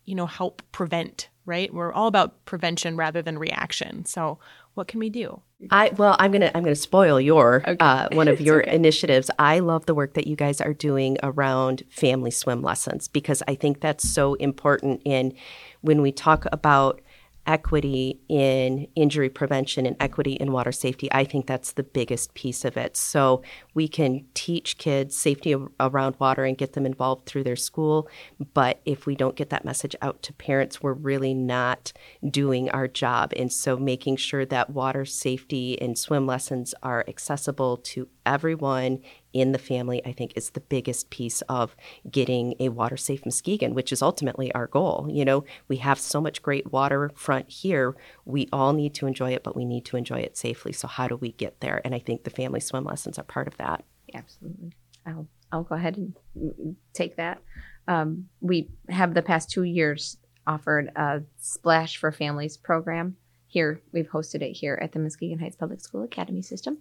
you 0.05 0.15
know 0.15 0.27
help 0.27 0.63
prevent 0.73 1.29
right? 1.51 1.75
We're 1.75 1.93
all 1.93 2.07
about 2.07 2.45
prevention 2.45 2.97
rather 2.97 3.23
than 3.23 3.37
reaction. 3.37 4.05
So 4.05 4.39
what 4.81 4.89
can 4.89 4.99
we 4.99 5.11
do 5.11 5.43
I 5.71 5.91
well, 5.99 6.17
I'm 6.19 6.33
gonna 6.33 6.51
I'm 6.55 6.63
gonna 6.63 6.75
spoil 6.75 7.21
your 7.21 7.57
okay. 7.69 7.77
uh, 7.81 8.09
one 8.13 8.29
of 8.29 8.41
your 8.47 8.63
okay. 8.63 8.75
initiatives. 8.75 9.31
I 9.39 9.59
love 9.59 9.85
the 9.85 9.95
work 9.95 10.15
that 10.15 10.27
you 10.27 10.35
guys 10.35 10.59
are 10.63 10.73
doing 10.73 11.19
around 11.23 11.83
family 11.91 12.31
swim 12.31 12.63
lessons 12.63 13.09
because 13.09 13.43
I 13.47 13.57
think 13.57 13.83
that's 13.83 14.09
so 14.09 14.35
important 14.35 15.03
in 15.05 15.35
when 15.83 16.01
we 16.01 16.13
talk 16.13 16.47
about 16.51 17.03
equity 17.51 18.21
in 18.29 18.87
injury 18.95 19.29
prevention 19.29 19.85
and 19.85 19.97
equity 19.99 20.35
in 20.35 20.53
water 20.53 20.71
safety, 20.71 21.09
I 21.11 21.25
think 21.25 21.49
that's 21.49 21.73
the 21.73 21.83
biggest 21.83 22.33
piece 22.35 22.65
of 22.65 22.77
it. 22.77 22.97
So 22.97 23.43
we 23.75 23.89
can 23.89 24.25
teach 24.35 24.79
kids 24.79 25.17
safety 25.17 25.57
around 25.81 26.15
water 26.21 26.45
and 26.45 26.57
get 26.57 26.75
them 26.75 26.87
involved 26.87 27.27
through 27.27 27.43
their 27.43 27.57
school. 27.57 28.09
But 28.55 28.81
if 28.85 29.05
we 29.05 29.17
don't 29.17 29.35
get 29.35 29.51
that 29.51 29.65
message 29.65 29.97
out 30.01 30.23
to 30.23 30.33
parents, 30.35 30.81
we're 30.81 30.93
really 30.93 31.35
not 31.35 31.93
doing 32.31 32.71
our 32.71 32.87
job. 32.87 33.33
And 33.37 33.53
so 33.53 33.77
making 33.77 34.17
sure 34.17 34.47
that 34.47 34.71
water 34.71 35.05
safety 35.05 35.81
and 35.83 35.99
swim 35.99 36.29
lessons 36.29 36.73
are 36.85 37.05
accessible 37.09 37.79
to 37.79 38.07
everyone 38.31 39.01
in 39.33 39.53
the 39.53 39.59
family, 39.59 40.01
I 40.07 40.13
think, 40.13 40.33
is 40.37 40.51
the 40.51 40.61
biggest 40.61 41.11
piece 41.11 41.43
of 41.43 41.77
getting 42.11 42.55
a 42.61 42.69
water 42.69 42.97
safe 42.97 43.27
Muskegon, 43.27 43.75
which 43.75 43.93
is 43.93 44.03
ultimately 44.03 44.53
our 44.55 44.69
goal. 44.69 45.09
You 45.11 45.25
know, 45.25 45.45
we 45.69 45.77
have 45.79 45.99
so 45.99 46.21
much 46.21 46.41
great 46.41 46.73
waterfront 46.73 47.51
here. 47.51 47.97
We 48.25 48.49
all 48.53 48.73
need 48.73 48.95
to 48.95 49.07
enjoy 49.07 49.33
it, 49.33 49.43
but 49.43 49.57
we 49.57 49.65
need 49.65 49.85
to 49.87 49.97
enjoy 49.97 50.21
it 50.21 50.37
safely. 50.37 50.73
So, 50.73 50.87
how 50.87 51.09
do 51.09 51.17
we 51.17 51.33
get 51.33 51.61
there? 51.61 51.81
And 51.85 51.95
I 51.95 51.99
think 51.99 52.23
the 52.23 52.31
family 52.31 52.61
swim 52.61 52.85
lessons 52.85 53.19
are 53.19 53.25
part 53.25 53.49
of 53.49 53.57
that. 53.57 53.85
Absolutely. 54.15 54.73
I'll, 55.05 55.27
I'll 55.51 55.65
go 55.65 55.75
ahead 55.75 55.97
and 55.97 56.77
take 56.93 57.17
that. 57.17 57.43
Um, 57.89 58.29
we 58.41 58.71
have 58.89 59.15
the 59.15 59.23
past 59.23 59.51
two 59.51 59.65
years 59.65 60.17
offered 60.47 60.91
a 60.97 61.23
Splash 61.39 61.97
for 61.97 62.13
Families 62.13 62.57
program 62.57 63.17
here. 63.49 63.83
We've 63.93 64.09
hosted 64.09 64.43
it 64.43 64.53
here 64.53 64.79
at 64.81 64.93
the 64.93 65.01
Muskegon 65.01 65.41
Heights 65.41 65.57
Public 65.57 65.81
School 65.81 66.05
Academy 66.05 66.43
System. 66.43 66.79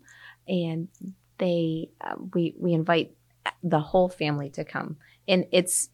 And 0.48 0.88
they 1.40 1.90
uh, 2.02 2.16
we 2.34 2.56
we 2.60 2.74
invite 2.74 3.14
the 3.64 3.80
whole 3.80 4.10
family 4.10 4.50
to 4.52 4.64
come. 4.64 4.98
And 5.28 5.46
it's 5.52 5.90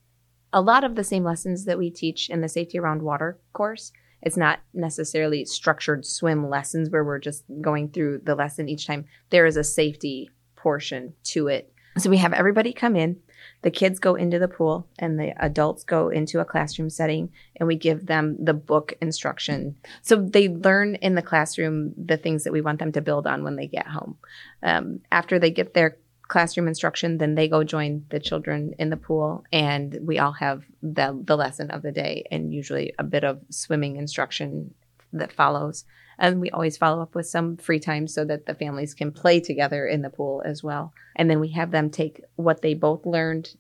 a 0.54 0.62
lot 0.62 0.84
of 0.84 0.96
the 0.96 1.04
same 1.04 1.24
lessons 1.24 1.66
that 1.66 1.78
we 1.78 1.90
teach 1.90 2.30
in 2.30 2.42
the 2.42 2.50
safety 2.50 2.80
around 2.80 3.02
water 3.02 3.40
course. 3.54 3.92
It's 4.22 4.38
not 4.38 4.60
necessarily 4.74 5.46
structured 5.46 6.06
swim 6.06 6.50
lessons 6.50 6.90
where 6.90 7.04
we're 7.04 7.20
just 7.20 7.44
going 7.62 7.90
through 7.90 8.22
the 8.24 8.36
lesson 8.36 8.68
each 8.70 8.88
time. 8.88 9.06
There 9.30 9.46
is 9.46 9.58
a 9.58 9.64
safety 9.64 10.32
portion 10.56 11.14
to 11.26 11.48
it. 11.48 11.72
So 11.98 12.10
we 12.10 12.18
have 12.18 12.34
everybody 12.34 12.74
come 12.74 12.96
in 12.96 13.18
the 13.62 13.72
kids 13.72 14.00
go 14.00 14.16
into 14.16 14.40
the 14.40 14.48
pool 14.48 14.88
and 15.00 15.20
the 15.20 15.34
adults 15.44 15.84
go 15.84 16.10
into 16.10 16.40
a 16.40 16.46
classroom 16.46 16.90
setting 16.90 17.32
and 17.56 17.68
we 17.68 17.76
give 17.76 18.06
them 18.06 18.38
the 18.44 18.54
book 18.54 18.94
instruction. 19.02 19.76
So 20.02 20.16
they 20.16 20.50
learn 20.50 20.96
in 20.96 21.16
the 21.16 21.22
classroom 21.22 21.94
the 21.98 22.18
things 22.18 22.44
that 22.44 22.54
we 22.54 22.62
want 22.62 22.80
them 22.80 22.92
to 22.94 23.02
build 23.02 23.28
on 23.28 23.44
when 23.44 23.56
they 23.56 23.68
get 23.68 23.88
home. 23.88 24.18
Um, 24.62 25.02
after 25.12 25.40
they 25.40 25.52
get 25.52 25.74
their 25.74 25.98
classroom 26.28 26.68
instruction, 26.68 27.18
then 27.18 27.36
they 27.36 27.48
go 27.48 27.64
join 27.64 28.06
the 28.10 28.20
children 28.20 28.74
in 28.80 28.90
the 28.90 28.98
pool 28.98 29.44
and 29.52 29.98
we 30.02 30.20
all 30.20 30.34
have 30.34 30.64
the, 30.82 31.20
the 31.24 31.38
lesson 31.38 31.72
of 31.72 31.82
the 31.82 31.92
day 31.92 32.26
and 32.32 32.54
usually 32.54 32.94
a 32.98 33.04
bit 33.04 33.24
of 33.24 33.42
swimming 33.50 33.98
instruction 33.98 34.74
that 35.14 35.32
follows. 35.32 35.86
And 36.18 36.40
we 36.40 36.50
always 36.52 36.78
follow 36.78 37.02
up 37.02 37.16
with 37.16 37.28
some 37.28 37.58
free 37.58 37.80
time 37.80 38.08
so 38.08 38.26
that 38.26 38.46
the 38.46 38.56
families 38.56 38.94
can 38.94 39.12
play 39.12 39.40
together 39.40 39.86
in 39.86 40.02
the 40.02 40.10
pool 40.10 40.42
as 40.46 40.64
well. 40.64 40.94
And 41.16 41.30
then 41.30 41.40
we 41.40 41.50
have 41.50 41.72
them 41.72 41.90
take 41.90 42.22
what 42.36 42.62
they 42.62 42.74
both 42.74 43.06
learned 43.06 43.56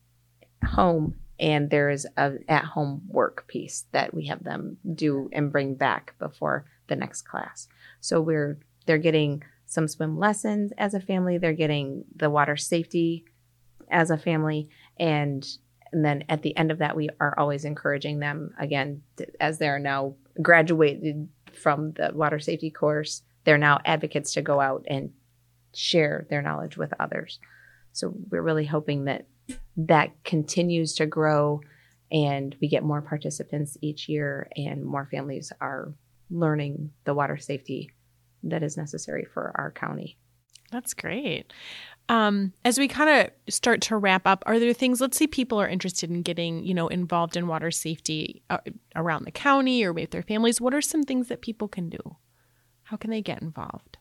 home 0.63 1.15
and 1.39 1.69
there 1.69 1.89
is 1.89 2.07
a 2.17 2.33
at 2.47 2.63
home 2.63 3.01
work 3.07 3.45
piece 3.47 3.85
that 3.91 4.13
we 4.13 4.27
have 4.27 4.43
them 4.43 4.77
do 4.93 5.29
and 5.33 5.51
bring 5.51 5.75
back 5.75 6.13
before 6.19 6.65
the 6.87 6.95
next 6.95 7.23
class. 7.23 7.67
So 7.99 8.21
we're 8.21 8.59
they're 8.85 8.97
getting 8.97 9.43
some 9.65 9.87
swim 9.87 10.17
lessons 10.17 10.71
as 10.77 10.93
a 10.93 10.99
family, 10.99 11.37
they're 11.37 11.53
getting 11.53 12.05
the 12.15 12.29
water 12.29 12.55
safety 12.55 13.25
as 13.89 14.11
a 14.11 14.17
family 14.17 14.69
and 14.97 15.45
and 15.91 16.03
then 16.03 16.23
at 16.29 16.41
the 16.41 16.55
end 16.57 16.71
of 16.71 16.79
that 16.79 16.95
we 16.95 17.09
are 17.19 17.37
always 17.37 17.65
encouraging 17.65 18.19
them 18.19 18.53
again 18.59 19.01
to, 19.17 19.27
as 19.41 19.57
they're 19.57 19.79
now 19.79 20.15
graduated 20.41 21.29
from 21.57 21.93
the 21.93 22.11
water 22.13 22.39
safety 22.39 22.69
course. 22.69 23.23
They're 23.43 23.57
now 23.57 23.79
advocates 23.85 24.33
to 24.33 24.41
go 24.41 24.59
out 24.59 24.85
and 24.87 25.11
share 25.73 26.25
their 26.29 26.41
knowledge 26.41 26.77
with 26.77 26.93
others. 26.99 27.39
So 27.91 28.13
we're 28.29 28.41
really 28.41 28.65
hoping 28.65 29.05
that 29.05 29.27
that 29.77 30.11
continues 30.23 30.95
to 30.95 31.05
grow 31.05 31.61
and 32.11 32.55
we 32.61 32.67
get 32.67 32.83
more 32.83 33.01
participants 33.01 33.77
each 33.81 34.07
year 34.07 34.49
and 34.55 34.83
more 34.83 35.07
families 35.11 35.51
are 35.61 35.93
learning 36.29 36.91
the 37.03 37.13
water 37.13 37.37
safety 37.37 37.91
that 38.43 38.63
is 38.63 38.77
necessary 38.77 39.25
for 39.25 39.51
our 39.55 39.71
county. 39.71 40.17
That's 40.71 40.93
great. 40.93 41.53
Um, 42.07 42.53
as 42.63 42.77
we 42.77 42.87
kind 42.87 43.09
of 43.09 43.53
start 43.53 43.81
to 43.81 43.97
wrap 43.97 44.27
up, 44.27 44.43
are 44.45 44.59
there 44.59 44.73
things? 44.73 45.01
Let's 45.01 45.17
say 45.17 45.25
people 45.25 45.59
are 45.59 45.67
interested 45.67 46.11
in 46.11 46.21
getting, 46.21 46.63
you 46.63 46.73
know, 46.73 46.87
involved 46.87 47.35
in 47.35 47.47
water 47.47 47.71
safety 47.71 48.43
uh, 48.49 48.59
around 48.95 49.25
the 49.25 49.31
county 49.31 49.83
or 49.83 49.91
with 49.91 50.11
their 50.11 50.21
families. 50.21 50.61
What 50.61 50.73
are 50.73 50.81
some 50.81 51.03
things 51.03 51.29
that 51.29 51.41
people 51.41 51.67
can 51.67 51.89
do? 51.89 52.17
How 52.83 52.97
can 52.97 53.09
they 53.09 53.21
get 53.21 53.41
involved? 53.41 53.97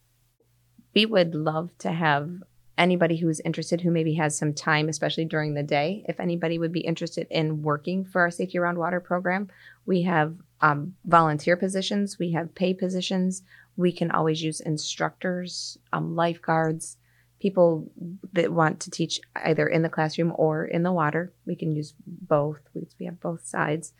We 0.95 1.07
would 1.07 1.35
love 1.35 1.71
to 1.79 1.93
have 1.93 2.43
anybody 2.77 3.17
who 3.17 3.29
is 3.29 3.41
interested 3.45 3.81
who 3.81 3.91
maybe 3.91 4.15
has 4.15 4.37
some 4.37 4.53
time, 4.53 4.89
especially 4.89 5.25
during 5.25 5.55
the 5.55 5.63
day. 5.63 6.05
If 6.09 6.21
anybody 6.21 6.59
would 6.59 6.73
be 6.73 6.81
interested 6.81 7.27
in 7.31 7.63
working 7.63 8.05
for 8.05 8.21
our 8.21 8.31
Safety 8.31 8.59
Around 8.59 8.79
Water 8.79 9.01
program, 9.01 9.49
we 9.87 10.03
have 10.03 10.37
um, 10.61 10.95
volunteer 11.05 11.57
positions, 11.57 12.19
we 12.19 12.33
have 12.33 12.55
pay 12.55 12.75
positions. 12.75 13.43
We 13.77 13.93
can 13.93 14.11
always 14.11 14.43
use 14.43 14.61
instructors, 14.61 15.79
um, 15.93 16.15
lifeguards 16.15 16.97
people 17.45 17.87
that 18.33 18.51
want 18.51 18.81
to 18.81 18.91
teach 18.91 19.21
either 19.45 19.67
in 19.69 19.83
the 19.83 19.89
classroom 19.91 20.33
or 20.37 20.65
in 20.65 20.83
the 20.83 20.91
water. 20.91 21.31
We 21.45 21.55
can 21.55 21.73
use 21.73 21.93
both. 22.07 22.61
We 22.99 23.05
have 23.05 23.21
both 23.21 23.47
sides. 23.47 23.93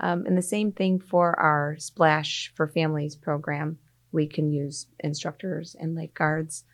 Um, 0.00 0.26
and 0.26 0.36
the 0.36 0.42
same 0.42 0.72
thing 0.72 0.98
for 0.98 1.38
our 1.38 1.76
Splash 1.78 2.52
for 2.56 2.66
Families 2.66 3.14
program. 3.14 3.78
We 4.10 4.26
can 4.26 4.50
use 4.50 4.88
instructors 4.98 5.76
and 5.78 5.94
lifeguards. 5.94 6.64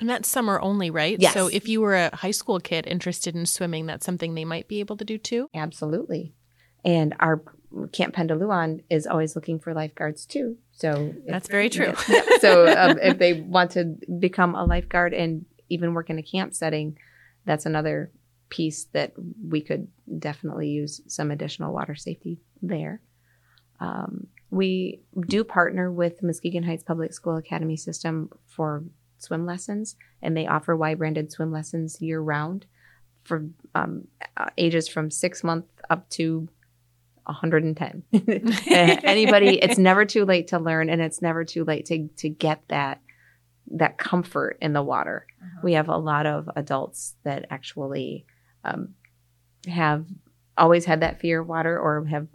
And 0.00 0.08
that's 0.08 0.26
summer 0.26 0.58
only, 0.58 0.88
right? 0.88 1.18
Yes. 1.20 1.34
So 1.34 1.48
if 1.48 1.68
you 1.68 1.82
were 1.82 1.96
a 1.96 2.16
high 2.16 2.30
school 2.30 2.60
kid 2.60 2.86
interested 2.86 3.36
in 3.36 3.44
swimming, 3.44 3.84
that's 3.84 4.06
something 4.06 4.34
they 4.34 4.46
might 4.46 4.68
be 4.68 4.80
able 4.80 4.96
to 4.96 5.04
do 5.04 5.18
too? 5.18 5.50
Absolutely. 5.54 6.32
And 6.82 7.14
our 7.20 7.42
Camp 7.92 8.14
Pendalouan 8.14 8.84
is 8.88 9.06
always 9.06 9.36
looking 9.36 9.58
for 9.58 9.74
lifeguards 9.74 10.24
too. 10.24 10.56
So 10.72 11.14
that's 11.26 11.48
very 11.48 11.68
true. 11.68 11.92
Yeah, 12.08 12.22
so 12.40 12.66
um, 12.78 12.98
if 13.02 13.18
they 13.18 13.34
want 13.34 13.72
to 13.72 13.96
become 14.18 14.54
a 14.54 14.64
lifeguard 14.64 15.12
and 15.12 15.44
even 15.68 15.94
work 15.94 16.10
in 16.10 16.18
a 16.18 16.22
camp 16.22 16.54
setting, 16.54 16.98
that's 17.44 17.66
another 17.66 18.10
piece 18.48 18.84
that 18.92 19.12
we 19.48 19.60
could 19.60 19.88
definitely 20.18 20.68
use 20.68 21.00
some 21.06 21.30
additional 21.30 21.72
water 21.72 21.94
safety 21.94 22.38
there. 22.62 23.00
Um, 23.80 24.28
we 24.50 25.00
do 25.26 25.42
partner 25.42 25.90
with 25.90 26.22
Muskegon 26.22 26.62
Heights 26.62 26.84
Public 26.84 27.12
School 27.12 27.36
Academy 27.36 27.76
System 27.76 28.30
for 28.46 28.84
swim 29.18 29.46
lessons, 29.46 29.96
and 30.22 30.36
they 30.36 30.46
offer 30.46 30.76
Y 30.76 30.94
branded 30.94 31.32
swim 31.32 31.50
lessons 31.50 32.00
year 32.00 32.20
round 32.20 32.66
for 33.24 33.46
um, 33.74 34.06
uh, 34.36 34.50
ages 34.58 34.86
from 34.86 35.10
six 35.10 35.42
months 35.42 35.68
up 35.90 36.08
to 36.10 36.48
110. 37.24 38.02
Anybody, 38.68 39.58
it's 39.58 39.78
never 39.78 40.04
too 40.04 40.24
late 40.24 40.48
to 40.48 40.58
learn, 40.58 40.88
and 40.90 41.00
it's 41.00 41.22
never 41.22 41.44
too 41.44 41.64
late 41.64 41.86
to 41.86 42.08
to 42.18 42.28
get 42.28 42.62
that 42.68 43.00
that 43.72 43.98
comfort 43.98 44.58
in 44.60 44.72
the 44.72 44.82
water. 44.82 45.26
Uh-huh. 45.42 45.60
We 45.62 45.72
have 45.74 45.88
a 45.88 45.96
lot 45.96 46.26
of 46.26 46.48
adults 46.56 47.14
that 47.24 47.46
actually 47.50 48.26
um, 48.64 48.94
have 49.68 50.06
always 50.56 50.84
had 50.84 51.00
that 51.00 51.20
fear 51.20 51.40
of 51.40 51.48
water 51.48 51.78
or 51.78 52.04
have 52.06 52.28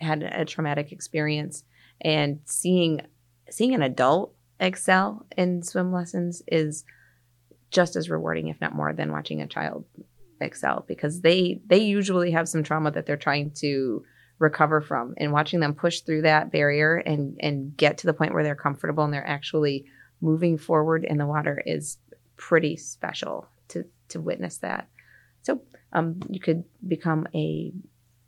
had 0.00 0.22
a 0.22 0.44
traumatic 0.44 0.92
experience, 0.92 1.64
and 2.00 2.40
seeing 2.44 3.02
seeing 3.50 3.74
an 3.74 3.82
adult 3.82 4.34
excel 4.58 5.26
in 5.36 5.62
swim 5.62 5.92
lessons 5.92 6.42
is 6.46 6.84
just 7.70 7.96
as 7.96 8.10
rewarding, 8.10 8.48
if 8.48 8.60
not 8.60 8.74
more, 8.74 8.92
than 8.92 9.12
watching 9.12 9.40
a 9.40 9.46
child 9.46 9.84
excel 10.40 10.84
because 10.88 11.20
they 11.20 11.60
they 11.66 11.78
usually 11.78 12.30
have 12.30 12.48
some 12.48 12.62
trauma 12.62 12.90
that 12.90 13.06
they're 13.06 13.16
trying 13.16 13.50
to 13.50 14.02
recover 14.38 14.80
from 14.80 15.14
and 15.18 15.32
watching 15.32 15.60
them 15.60 15.74
push 15.74 16.00
through 16.00 16.22
that 16.22 16.50
barrier 16.50 16.96
and 16.96 17.36
and 17.40 17.76
get 17.76 17.98
to 17.98 18.06
the 18.06 18.14
point 18.14 18.32
where 18.32 18.42
they're 18.42 18.54
comfortable 18.54 19.04
and 19.04 19.12
they're 19.12 19.26
actually 19.26 19.84
moving 20.20 20.58
forward 20.58 21.04
in 21.04 21.18
the 21.18 21.26
water 21.26 21.62
is 21.66 21.98
pretty 22.36 22.76
special 22.76 23.46
to 23.68 23.84
to 24.08 24.20
witness 24.20 24.58
that. 24.58 24.88
So 25.42 25.62
um, 25.92 26.20
you 26.28 26.40
could 26.40 26.64
become 26.86 27.26
a 27.34 27.72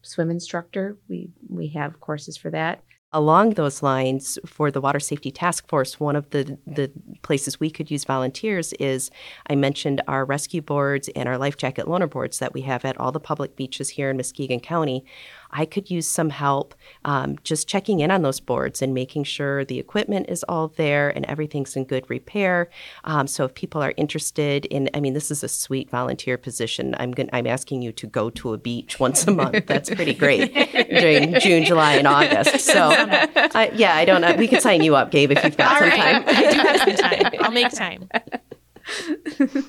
swim 0.03 0.31
instructor. 0.31 0.97
We 1.09 1.31
we 1.49 1.69
have 1.69 2.01
courses 2.01 2.37
for 2.37 2.51
that. 2.51 2.83
Along 3.15 3.51
those 3.51 3.83
lines, 3.83 4.39
for 4.47 4.71
the 4.71 4.81
Water 4.81 4.99
Safety 4.99 5.31
Task 5.31 5.69
Force, 5.69 6.01
one 6.01 6.17
of 6.17 6.31
the, 6.31 6.57
the 6.67 6.91
places 7.21 7.61
we 7.61 7.71
could 7.71 7.91
use 7.91 8.05
volunteers 8.05 8.73
is 8.75 9.11
I 9.51 9.55
mentioned 9.55 10.01
our 10.09 10.25
rescue 10.25 10.63
boards 10.63 11.11
and 11.15 11.29
our 11.29 11.37
life 11.37 11.59
jacket 11.59 11.85
loaner 11.85 12.09
boards 12.09 12.39
that 12.39 12.55
we 12.55 12.63
have 12.63 12.87
at 12.87 12.99
all 12.99 13.13
the 13.13 13.21
public 13.21 13.55
beaches 13.55 13.91
here 13.91 14.09
in 14.09 14.17
Muskegon 14.17 14.61
County. 14.61 15.05
I 15.53 15.67
could 15.67 15.91
use 15.91 16.09
some 16.09 16.31
help 16.31 16.75
um, 17.05 17.37
just 17.45 17.69
checking 17.69 18.01
in 18.01 18.11
on 18.11 18.23
those 18.23 18.41
boards 18.41 18.83
and 18.83 18.95
making 18.95 19.25
sure 19.25 19.65
the 19.65 19.79
equipment 19.79 20.27
is 20.29 20.45
all 20.45 20.69
there 20.69 21.11
and 21.11 21.27
everything's 21.27 21.77
in 21.77 21.85
good 21.85 22.09
repair. 22.09 22.71
Um, 23.05 23.27
so 23.27 23.45
if 23.45 23.55
people 23.55 23.83
are 23.83 23.95
interested 23.97 24.67
in, 24.67 24.89
I 24.95 25.01
mean, 25.01 25.15
this 25.15 25.31
is 25.31 25.43
a 25.43 25.49
sweet 25.49 25.91
volunteer 25.91 26.39
position. 26.39 26.95
I'm 26.99 27.13
going 27.13 27.29
I'm 27.33 27.47
asking 27.47 27.83
you 27.83 27.93
to 27.93 28.07
go 28.07 28.31
to 28.31 28.53
a 28.53 28.59
beach 28.59 28.99
once 28.99 29.27
a 29.27 29.31
month. 29.31 29.67
That's 29.67 29.91
pretty 29.91 30.15
great 30.15 30.55
during 30.89 31.39
June, 31.41 31.65
July, 31.65 31.95
and 31.95 32.07
August. 32.07 32.61
So 32.61 32.91
uh, 32.91 33.71
yeah, 33.75 33.97
I 33.97 34.05
don't 34.05 34.21
know. 34.21 34.35
We 34.35 34.49
could 34.49 34.63
sign 34.63 34.83
you 34.83 34.97
up, 34.97 35.11
Gabe, 35.11 35.33
if 35.33 35.45
you've 35.45 35.57
got 35.57 35.73
all 35.73 35.79
some 35.79 35.89
right. 35.89 36.25
time. 36.25 36.25
I 36.27 36.53
do 36.53 36.59
have 36.59 36.81
some 36.81 36.97
time. 36.97 37.33
I'll 37.41 37.51
make 37.51 37.71
time. 37.71 38.09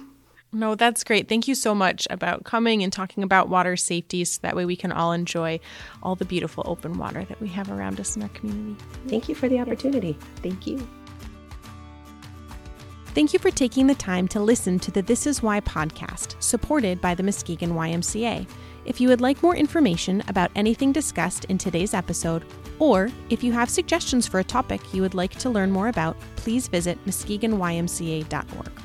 No, 0.55 0.75
that's 0.75 1.03
great. 1.03 1.27
Thank 1.27 1.47
you 1.47 1.55
so 1.55 1.73
much 1.73 2.07
about 2.11 2.43
coming 2.43 2.83
and 2.83 2.93
talking 2.93 3.23
about 3.23 3.49
water 3.49 3.75
safety 3.75 4.23
so 4.23 4.39
that 4.43 4.55
way 4.55 4.65
we 4.65 4.75
can 4.75 4.91
all 4.91 5.11
enjoy 5.11 5.59
all 6.03 6.15
the 6.15 6.25
beautiful 6.25 6.63
open 6.67 6.99
water 6.99 7.25
that 7.25 7.41
we 7.41 7.47
have 7.49 7.71
around 7.71 7.99
us 7.99 8.15
in 8.15 8.21
our 8.21 8.29
community. 8.29 8.75
Thank 9.07 9.27
you 9.27 9.33
for 9.33 9.49
the 9.49 9.59
opportunity. 9.59 10.15
Thank 10.43 10.67
you. 10.67 10.87
Thank 13.15 13.33
you 13.33 13.39
for 13.39 13.51
taking 13.51 13.87
the 13.87 13.95
time 13.95 14.27
to 14.29 14.39
listen 14.39 14.79
to 14.79 14.91
the 14.91 15.01
This 15.01 15.25
Is 15.25 15.41
Y 15.41 15.59
podcast, 15.61 16.35
supported 16.41 17.01
by 17.01 17.15
the 17.15 17.23
Muskegon 17.23 17.71
YMCA. 17.71 18.47
If 18.85 18.99
you 18.99 19.07
would 19.07 19.21
like 19.21 19.41
more 19.41 19.55
information 19.55 20.23
about 20.27 20.51
anything 20.55 20.91
discussed 20.91 21.45
in 21.45 21.57
today's 21.57 21.93
episode, 21.93 22.43
or 22.79 23.09
if 23.29 23.43
you 23.43 23.51
have 23.53 23.69
suggestions 23.69 24.27
for 24.27 24.39
a 24.39 24.43
topic 24.43 24.81
you 24.93 25.01
would 25.01 25.13
like 25.13 25.31
to 25.39 25.49
learn 25.49 25.71
more 25.71 25.87
about, 25.87 26.17
please 26.35 26.67
visit 26.67 27.03
muskegonymca.org. 27.05 28.82